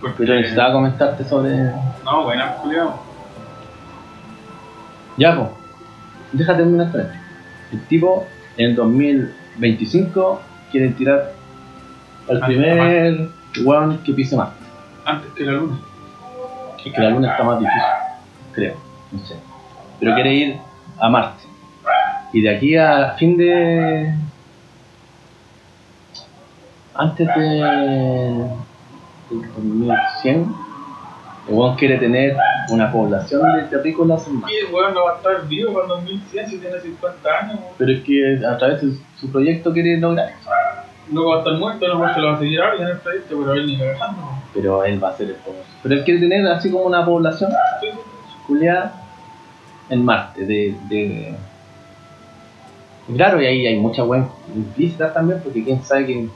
[0.00, 1.56] Porque- Pero necesitaba comentarte sobre.
[2.04, 2.94] No, buena, culiado.
[5.16, 5.48] Ya, pues.
[6.32, 6.98] Déjate terminar esto.
[7.72, 8.26] El tipo
[8.56, 10.40] en el 2025
[10.70, 11.32] quiere tirar
[12.28, 13.28] al Ah, primer
[13.64, 14.50] weón que pise más.
[15.04, 15.78] Antes que la luna.
[16.84, 17.82] Es que la luna está más difícil,
[18.52, 18.76] creo,
[19.12, 19.34] no sé.
[19.98, 20.56] Pero quiere ir
[20.98, 21.44] a Marte.
[22.32, 24.14] Y de aquí a fin de.
[26.94, 28.46] Antes de.
[29.30, 30.54] Del 2100,
[31.48, 32.36] el weón quiere tener
[32.70, 34.54] una población de terrícolas en Marte.
[34.54, 37.54] Y el weón no va a estar vivo para el 2100 si tiene 50 años.
[37.60, 37.72] weón.
[37.78, 40.50] Pero es que a través de su proyecto quiere lograr eso.
[41.12, 43.36] Luego va a estar muerto, no se lo va a seguir alguien en el proyecto,
[43.40, 44.22] pero él ni cagando.
[44.22, 44.40] weón.
[44.54, 45.64] Pero él va a ser el famoso.
[45.82, 47.50] Pero él quiere tener así como una población
[47.80, 47.98] Sí, sí.
[48.46, 48.92] culiada
[49.88, 50.44] en Marte.
[50.44, 51.34] De, de...
[53.16, 54.24] Claro, y ahí hay mucha web
[54.54, 56.28] implícita también, porque quién sabe que,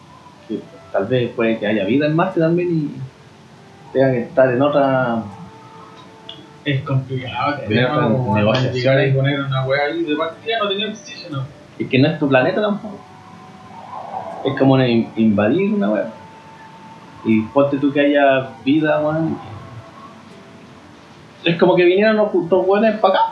[0.48, 0.60] que
[0.94, 5.24] tal vez puede que haya vida en Marte también y tenga que estar en otra.
[6.64, 7.90] Es complicado Tener.
[8.72, 11.44] Llegar y poner una wea ahí de partida no tenía oxígeno.
[11.80, 13.00] Y que no es tu planeta tampoco.
[14.44, 16.06] Es como invadir una web.
[17.24, 19.36] Y ponte tú que haya vida, weón.
[21.44, 23.22] Es como que vinieran los putos buenos para acá.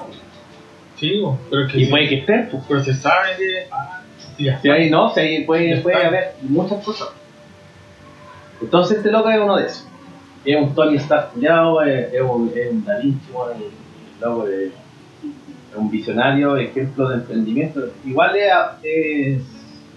[0.97, 1.91] Sí, pero es que Y sí.
[1.91, 2.65] puede que estén, pues.
[2.69, 3.67] Pero se sabe que.
[3.71, 4.01] ah,
[4.37, 7.09] sí, Si hay, no, hay- puede, puede haber muchas cosas.
[8.63, 9.89] Entonces este loco es uno de esos.
[10.45, 14.21] Es un Tony Stark culiao, es, es un, es un Da Vinci, bueno, el, el
[14.21, 17.81] loco es, es un visionario, ejemplo de emprendimiento.
[18.05, 18.53] Igual es,
[18.83, 19.43] es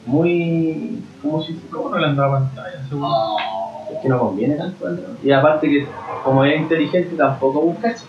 [0.05, 1.03] muy.
[1.22, 1.68] ¿Cómo se dice?
[1.70, 2.84] ¿Cómo no le han dado pantalla?
[2.88, 3.07] Seguro.
[3.91, 4.89] Es que no conviene tanto.
[4.89, 4.97] ¿no?
[5.24, 5.88] Y aparte que,
[6.24, 8.05] como es inteligente, tampoco busca eso.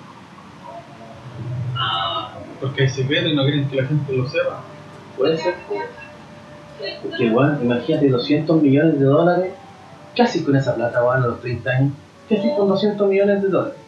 [2.60, 4.62] Porque hay secreto y no quieren que la gente lo sepa.
[5.16, 5.54] Puede ser.
[7.02, 9.52] Porque, bueno, imagínate 200 millones de dólares.
[10.16, 11.92] ¿Qué haces con esa plata, weón, a los 30 años?
[12.28, 13.78] ¿Qué haces con 200 millones de dólares?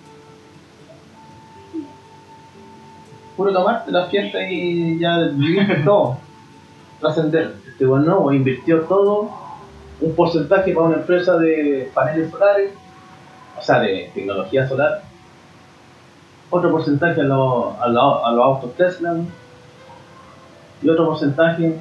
[3.36, 6.18] Puro tomarte la fiesta y ya vivir todo.
[7.00, 7.54] Trascender.
[7.68, 9.30] Este weón no, invirtió todo,
[10.00, 12.72] un porcentaje para una empresa de paneles solares,
[13.58, 15.02] o sea, de tecnología solar.
[16.50, 19.16] Otro porcentaje a, los- a, los- a los autos Tesla.
[20.82, 21.78] Y otro porcentaje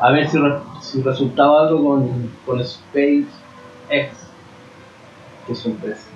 [0.00, 3.28] a ver si, re- si resultaba algo con, con SpaceX,
[3.88, 6.08] que es su empresa,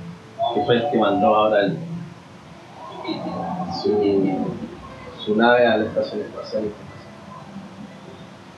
[0.54, 1.78] que fue el que mandó ahora el,
[3.82, 4.46] su,
[5.24, 6.64] su nave a la estación espacial.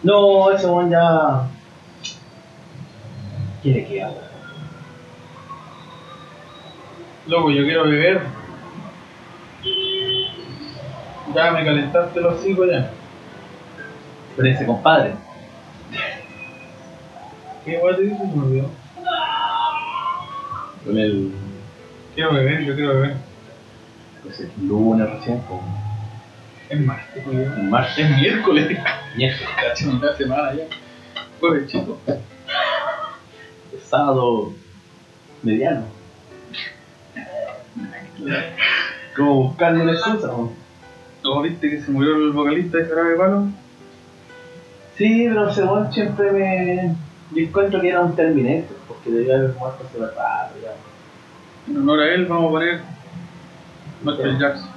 [0.02, 1.46] No, ese one ya
[3.62, 4.28] quiere que haga.
[7.26, 8.20] Loco, yo quiero beber.
[11.34, 12.90] Ya me calentaste los hocico ya.
[14.36, 15.14] Pero ese compadre,
[17.64, 18.34] ¿Qué guay te dices?
[18.34, 18.70] Me olvidó.
[20.84, 21.32] con el,
[22.14, 23.16] Quiero beber, yo quiero beber.
[24.22, 25.60] pues el lunes recién, con
[26.68, 27.36] Es martes, güey.
[27.38, 28.78] el martes, Es miércoles.
[29.16, 30.64] miércoles, Cacho, una semana ya.
[31.40, 31.98] Jueves, chico.
[32.06, 34.52] el sábado
[35.42, 35.84] mediano.
[39.16, 40.52] Como buscarle una excusa, ¿no?
[41.24, 43.46] ¿No viste que se murió el vocalista de Jarabe Palo?
[44.96, 46.94] Sí, pero ese weón siempre me.
[47.34, 50.74] Yo encuentro que era un Terminator, porque debía haber muerto hace rato ya.
[51.70, 52.80] En honor a él vamos a poner
[54.02, 54.68] Michael Jackson.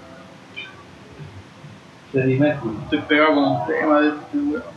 [2.11, 2.76] Freddie Mercury.
[2.84, 4.76] Estoy pegado con un tema de este weón.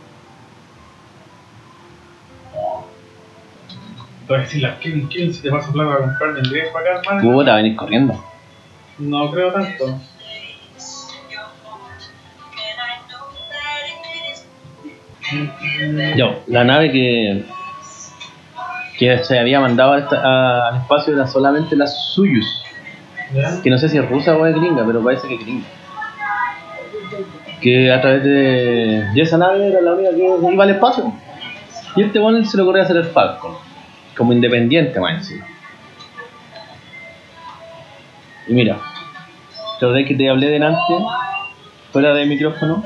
[4.26, 6.98] Te voy a decir, las Kevin Kevin, si te paso plata para comprar, ¿vendrías para
[6.98, 7.32] acá, hermano?
[7.32, 8.24] Puta, venís corriendo.
[8.98, 9.98] No creo tanto.
[16.16, 17.44] Yo, la nave que.
[18.98, 22.46] que se había mandado al, esta- a- al espacio era solamente la Soyuz.
[23.34, 23.60] ¿Ya?
[23.62, 25.66] Que no sé si es rusa o es gringa, pero parece que es gringa.
[27.60, 29.06] Que a través de.
[29.14, 31.12] y esa nave era la única que iba al espacio.
[31.96, 33.52] Y este weón se le ocurrió hacer el Falcon.
[34.16, 35.46] Como independiente, más encima.
[38.48, 38.78] Y mira,
[39.78, 40.80] ¿te acordás que te hablé delante?
[41.92, 42.82] Fuera de micrófono.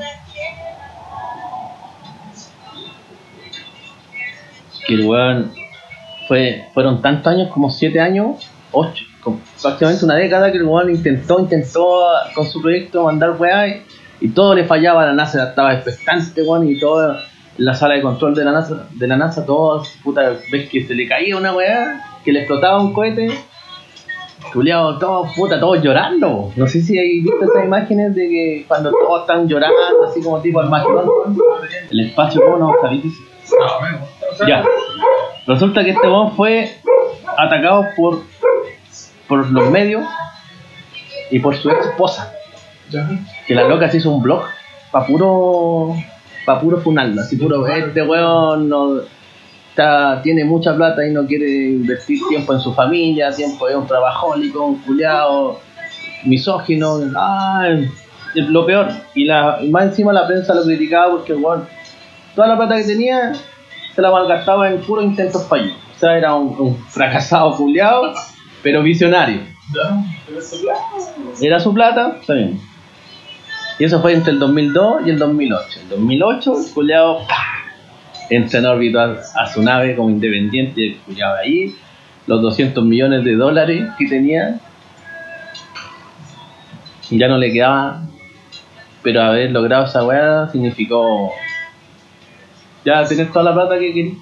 [4.93, 5.51] Que el weón
[6.27, 9.05] fue, fueron tantos años como 7 años, 8,
[9.59, 12.03] prácticamente una década que el weón intentó, intentó
[12.35, 13.83] con su proyecto mandar weá
[14.21, 17.17] y, todo le fallaba, la NASA estaba expectante, weón, y todo
[17.57, 20.93] la sala de control de la NASA, de la NASA, todos, puta, ves que se
[20.93, 23.29] le caía una weá, que le explotaba un cohete,
[24.53, 26.51] Juliado, todos, puta, todos llorando.
[26.55, 30.41] No sé si hay visto esas imágenes de que cuando todos están llorando, así como
[30.41, 31.07] tipo Armagedón,
[31.89, 33.03] el espacio, como no, ¿sabéis?
[34.47, 34.63] Ya.
[35.45, 36.77] Resulta que este weón fue
[37.37, 38.23] atacado por,
[39.27, 40.03] por los medios
[41.31, 42.33] y por su ex esposa.
[42.89, 43.09] ya.
[43.47, 44.43] Que la loca se hizo un blog
[44.91, 45.95] para puro.
[46.45, 47.21] para puro funarlo.
[47.21, 49.01] Así puro, este weón no,
[49.73, 53.87] está, tiene mucha plata y no quiere invertir tiempo en su familia, tiempo es un
[53.87, 55.59] trabajólico, un culiao,
[56.25, 56.99] misógino.
[57.17, 57.89] Ay,
[58.35, 58.87] lo peor.
[59.15, 61.65] Y, la, más encima la prensa lo criticaba porque el weón,
[62.35, 63.33] toda la plata que tenía
[63.95, 65.77] se la malgastaba en puros intentos fallidos.
[65.95, 68.13] O sea, era un, fracasado culiao,
[68.61, 69.41] pero visionario.
[71.41, 72.59] Era su plata, está bien.
[73.79, 75.79] Y eso fue entre el 2002 y el 2008.
[75.81, 77.19] El 2008, el culiao
[78.29, 79.03] entra en órbita
[79.35, 81.75] a, a su nave como independiente y ahí,
[82.27, 84.59] los 200 millones de dólares que tenía,
[87.17, 88.01] ya no le quedaba.
[89.01, 91.31] Pero haber logrado esa weá significó
[92.85, 94.17] ya tener toda la plata que querías.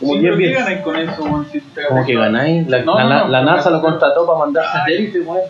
[0.00, 1.46] Como Sí, ¿qué ganáis con eso, weón?
[1.52, 2.66] Si Como que ganáis.
[2.68, 5.40] La, No, la- no, no, la NASA lo contrató para mandar satélites, weón.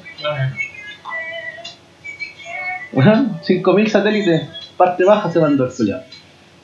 [2.98, 4.42] Ajá, 5.000 satélites,
[4.76, 6.00] parte baja se mandó el culiao.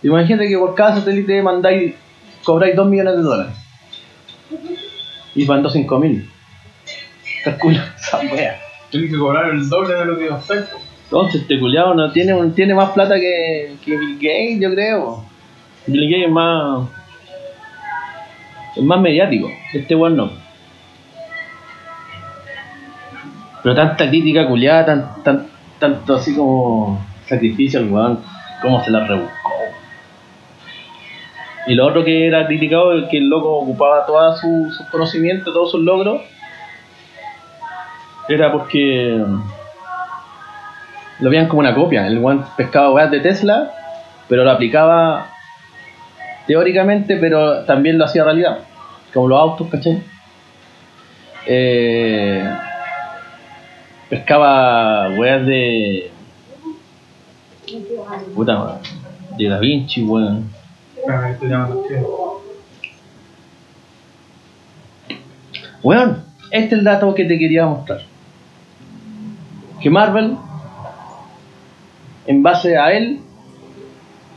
[0.02, 1.94] Imagínate que por cada satélite mandáis,
[2.44, 3.52] cobráis 2 millones de dólares.
[5.34, 6.28] Y mandó 5.000.
[7.44, 8.60] Calcula esa wea.
[8.90, 10.64] Tienes que cobrar el doble de lo que gastáis.
[11.04, 15.24] Entonces este culiao no tiene, tiene más plata que, que Bill Gates, yo creo.
[15.88, 16.88] Bill Gates es más.
[18.76, 19.50] es más mediático.
[19.72, 20.30] Este weón no.
[23.62, 25.46] Pero tanta crítica culiada, tan, tan,
[25.78, 28.20] tanto así como sacrificio al weón,
[28.62, 29.52] cómo se la rebuscó.
[31.66, 35.70] Y lo otro que era criticado es que el loco ocupaba todos sus conocimientos, todos
[35.70, 36.22] sus logros,
[38.28, 39.22] era porque
[41.20, 42.06] lo veían como una copia.
[42.06, 43.70] El one pescaba weas de Tesla,
[44.28, 45.37] pero lo aplicaba
[46.48, 48.60] teóricamente, pero también lo hacía realidad.
[49.12, 50.02] Como los autos, ¿cachai?
[51.46, 52.42] Eh,
[54.08, 56.10] pescaba weas de.
[58.34, 58.80] Puta,
[59.36, 60.50] de Da Vinci, weón.
[60.96, 62.38] Espérame, estoy llamando a
[65.82, 68.00] Weón, este es el dato que te quería mostrar.
[69.80, 70.36] Que Marvel,
[72.26, 73.20] en base a él,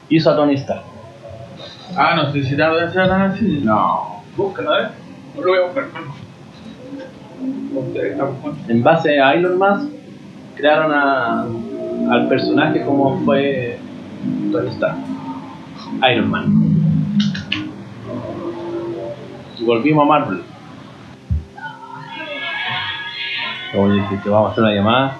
[0.09, 0.90] hizo a Tony Stark.
[1.97, 3.61] Ah, no sé si te voy a hacer tan así.
[3.63, 4.23] No.
[4.35, 4.87] Búscalo, ¿eh?
[5.35, 6.13] No lo voy a buscar, hermano.
[8.67, 9.89] En base a Iron Man,
[10.55, 11.45] crearon a,
[12.11, 13.79] al personaje como fue
[14.51, 14.97] Tony Stark.
[16.11, 16.71] Iron Man.
[19.59, 20.43] Y volvimos a Marvel.
[23.71, 25.17] Como dije, te vamos a hacer una llamada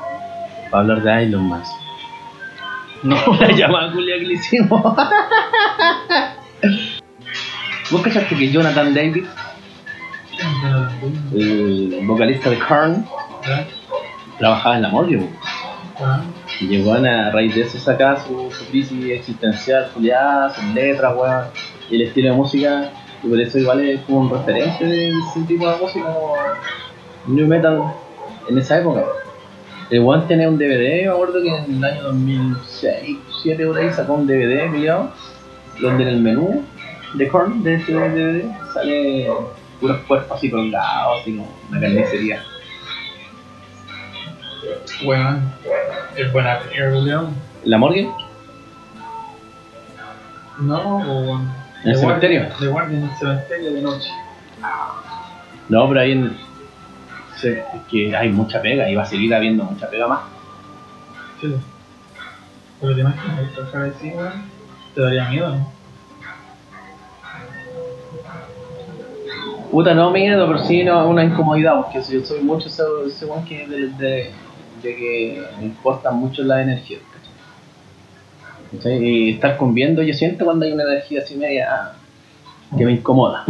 [0.70, 1.64] para hablar de Iron Man.
[3.04, 4.82] No, la llamada culia que le hicimos.
[7.92, 9.26] ¿Vos cachaste que Jonathan David,
[11.34, 13.06] el vocalista de Korn,
[13.46, 13.68] ¿Ya?
[14.40, 15.30] trabajaba en la morgue?
[16.62, 21.48] Y llegó a raíz de eso sacar su, su crisis existencial, culiada, sus letras, weón,
[21.90, 22.92] y el estilo de música,
[23.24, 26.36] y por eso igual es como un referente de ese tipo de música como
[27.28, 27.94] New Metal
[28.48, 29.04] en esa época.
[29.90, 34.14] El tenía un DVD, me acuerdo que en el año 2006, 2007 por ahí sacó
[34.14, 35.12] un DVD, culiado,
[35.82, 36.64] donde en el menú
[37.14, 39.30] de Korn de ese DVD sale
[39.80, 42.44] puros cuerpos así colgados, así como una carnicería.
[45.04, 45.42] Bueno,
[46.16, 47.30] es buena película.
[47.64, 48.10] ¿La morgue?
[50.60, 51.40] No, o.
[51.84, 52.48] ¿En el cementerio?
[52.60, 54.12] De guardia en el cementerio de noche.
[55.70, 56.38] No, pero ahí en...
[57.38, 60.22] sí, es que hay mucha pega y va a seguir habiendo mucha pega más.
[61.40, 61.56] Sí.
[62.80, 64.44] Pero te imaginas, trabajar así, weón.
[64.94, 65.81] Te daría miedo, ¿no?
[69.72, 73.68] Puta, no miedo, pero sí no, una incomodidad, porque yo soy mucho ese, ese que
[73.68, 74.32] de,
[74.82, 76.44] que me importan mucho.
[76.46, 77.00] ¿cachai?
[78.74, 79.04] ¿Cachai?
[79.04, 81.94] Y estar conviendo, yo siento cuando hay una energía así media
[82.78, 83.46] que me incomoda.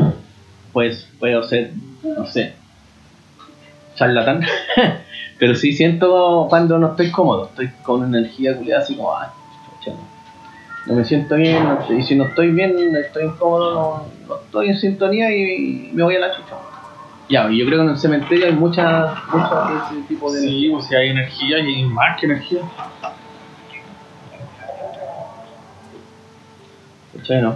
[0.72, 1.72] Pues puedo ser,
[2.04, 2.54] no sé,
[3.96, 4.46] charlatán,
[5.40, 9.41] pero sí siento cuando no estoy cómodo, estoy con una energía culiada así como, no.
[10.86, 14.70] No me siento bien, no y si no estoy bien, estoy incómodo, no, no estoy
[14.70, 16.56] en sintonía y me voy a la chucha.
[17.30, 20.42] Ya, y yo creo que en el cementerio hay muchas, muchas de ese tipo de
[20.42, 22.60] Sí, pues si hay energía y hay más que energía.
[27.16, 27.56] ¿Cachai, no?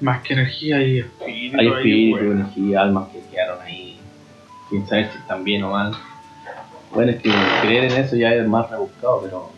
[0.00, 1.58] Más que energía hay espíritu.
[1.58, 2.40] Hay espíritu, weón.
[2.40, 3.98] energía, almas que quedaron ahí,
[4.68, 5.92] quién sabe si están bien o mal.
[6.94, 9.50] Bueno, es que creer en eso ya es más rebuscado, pero.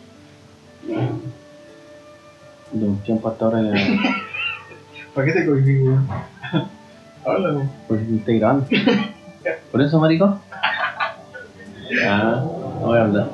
[2.73, 3.71] De un tiempo hasta ahora ya.
[5.13, 6.07] ¿Para qué te cohibí, weón?
[7.25, 7.71] Habla, weón.
[7.87, 8.65] Por si te estoy grabando.
[9.71, 10.39] ¿Por eso, marico?
[12.07, 13.27] Ah, no voy a hablar.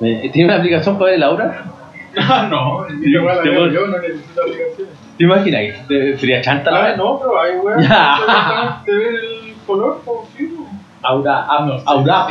[0.00, 1.64] Eh, ¿Tiene una aplicación para ver Laura?
[2.20, 4.94] Ah, no, Sí, yo, weón, te yo, voy- yo no necesito aplicaciones.
[5.18, 5.86] ¿Te imaginas?
[5.86, 6.96] te- Sería chanta la Ah, vez?
[6.96, 7.82] no, pero hay weón.
[7.82, 8.82] Ya.
[8.84, 10.66] Te ve el color, por sí, weón.
[11.02, 11.66] Aura App.
[11.66, 11.74] No.
[11.86, 12.30] Aura App.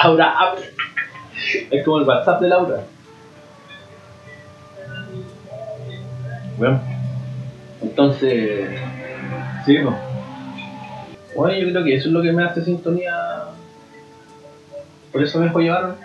[0.00, 0.58] Aura App.
[1.70, 2.84] Es como el WhatsApp de Laura.
[6.58, 6.80] Bueno.
[7.82, 8.70] Entonces.
[9.64, 9.96] Sí, pues.
[11.36, 13.14] Bueno, yo creo que eso es lo que me hace sintonía.
[15.12, 15.96] Por eso me dejó llevar.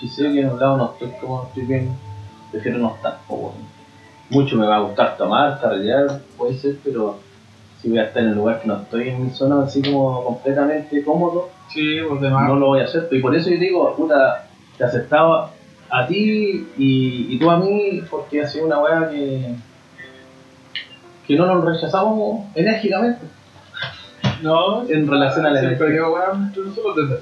[0.00, 1.90] Si sé que en un lado no estoy como estoy bien,
[2.52, 3.18] prefiero no estar.
[3.28, 3.78] weón.
[4.30, 7.18] Mucho me va a gustar tomar, carretear, puede ser, pero
[7.80, 10.22] si voy a estar en el lugar que no estoy en mi zona así como
[10.22, 12.48] completamente cómodo, Sí, pues demás.
[12.48, 13.08] no lo voy a hacer.
[13.10, 14.46] Y por eso yo digo, puta,
[14.76, 15.50] te aceptaba
[15.90, 19.54] a ti y, y tú a mí porque ha sido una weá que,
[21.26, 23.26] que no nos rechazamos enérgicamente
[24.42, 25.86] No, en relación a la energía.
[26.56, 27.20] nosotros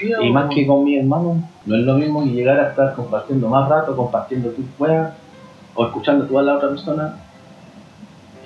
[0.00, 0.16] día.
[0.22, 3.48] Y más que con mi hermano, no es lo mismo que llegar a estar compartiendo
[3.48, 5.12] más rato, compartiendo tus weas
[5.74, 7.16] o escuchando tú a la otra persona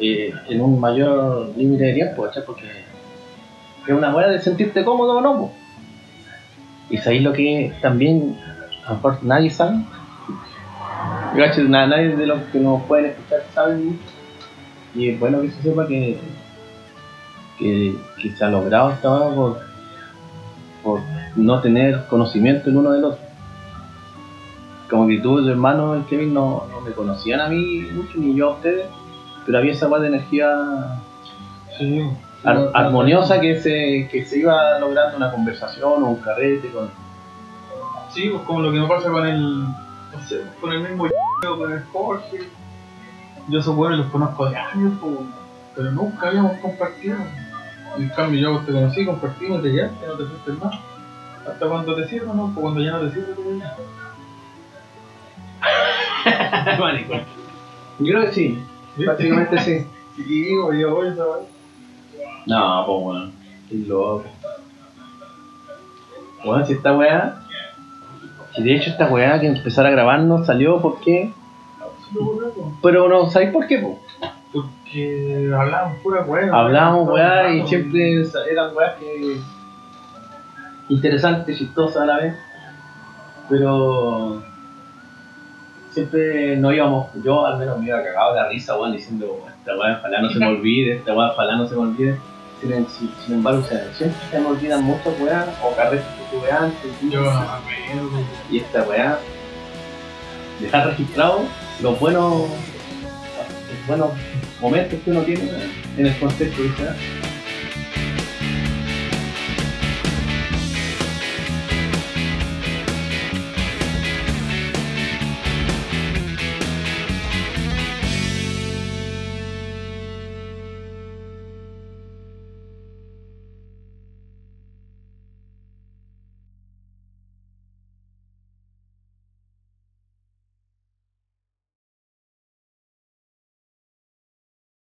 [0.01, 2.45] eh, en un mayor límite de tiempo, ¿cachai?
[2.45, 2.65] Porque
[3.87, 5.53] es una wea de sentirte cómodo o no, po.
[6.91, 8.39] Y sabéis lo que también,
[8.87, 9.79] a mejor nadie sabe.
[11.69, 13.99] Na- Nadie de los que nos pueden escuchar saben.
[14.95, 16.19] Y es bueno que se sepa que,
[17.59, 19.61] que, que se ha logrado esta por,
[20.83, 21.01] por
[21.37, 23.21] no tener conocimiento el uno del otro.
[24.91, 28.51] como que tú hermano, el Kevin, no, no me conocían a mí mucho, ni yo
[28.51, 28.87] a ustedes,
[29.47, 31.01] pero había esa guay de energía
[31.79, 32.03] Sí.
[32.45, 36.91] Ar- armoniosa que se, que se iba logrando una conversación o un carrete con...
[38.11, 39.63] Sí, pues como lo que me pasa con el.
[39.63, 41.07] No sé, con el mismo
[41.59, 42.39] con el Jorge.
[43.49, 44.93] Yo esos buenos los conozco de años,
[45.75, 47.17] pero nunca habíamos compartido.
[47.97, 50.75] En cambio, yo te conocí, compartimos de ya, que no te fuiste más.
[51.47, 52.53] Hasta cuando te sirva, ¿no?
[52.55, 53.33] Pues cuando ya no te te.
[56.79, 57.23] Maricón.
[57.99, 58.63] Yo creo que sí,
[58.97, 59.87] prácticamente sí.
[60.17, 61.52] Sí, yo voy a saber.
[62.47, 63.33] No, pues bueno,
[63.69, 64.25] qué loco.
[66.45, 67.43] Bueno, si esta weá.
[68.55, 71.33] Si de hecho esta weá que empezar a grabarnos salió porque.
[72.83, 73.79] Pero no, ¿sabéis por qué?
[73.79, 73.99] po?
[74.53, 76.53] Porque hablábamos pura weá.
[76.53, 79.37] Hablábamos weá y siempre eran weas que.
[80.89, 82.35] interesantes, chistosas a la vez.
[83.49, 84.43] Pero.
[85.91, 89.77] Siempre no íbamos, yo al menos me iba cagado de la risa, weón, diciendo, esta
[89.77, 92.19] weá ojalá no se me olvide, esta weá ojalá no se me olvide.
[92.63, 93.63] Sin, embargo,
[93.99, 96.91] siempre se me olvidan muchas weas o carretes que tuve antes.
[97.03, 97.25] y- Yo
[98.51, 99.19] y esta weá
[100.61, 101.41] dejar registrado
[101.81, 104.11] los buenos los buenos
[104.61, 105.51] momentos que uno tiene
[105.97, 106.63] en el contexto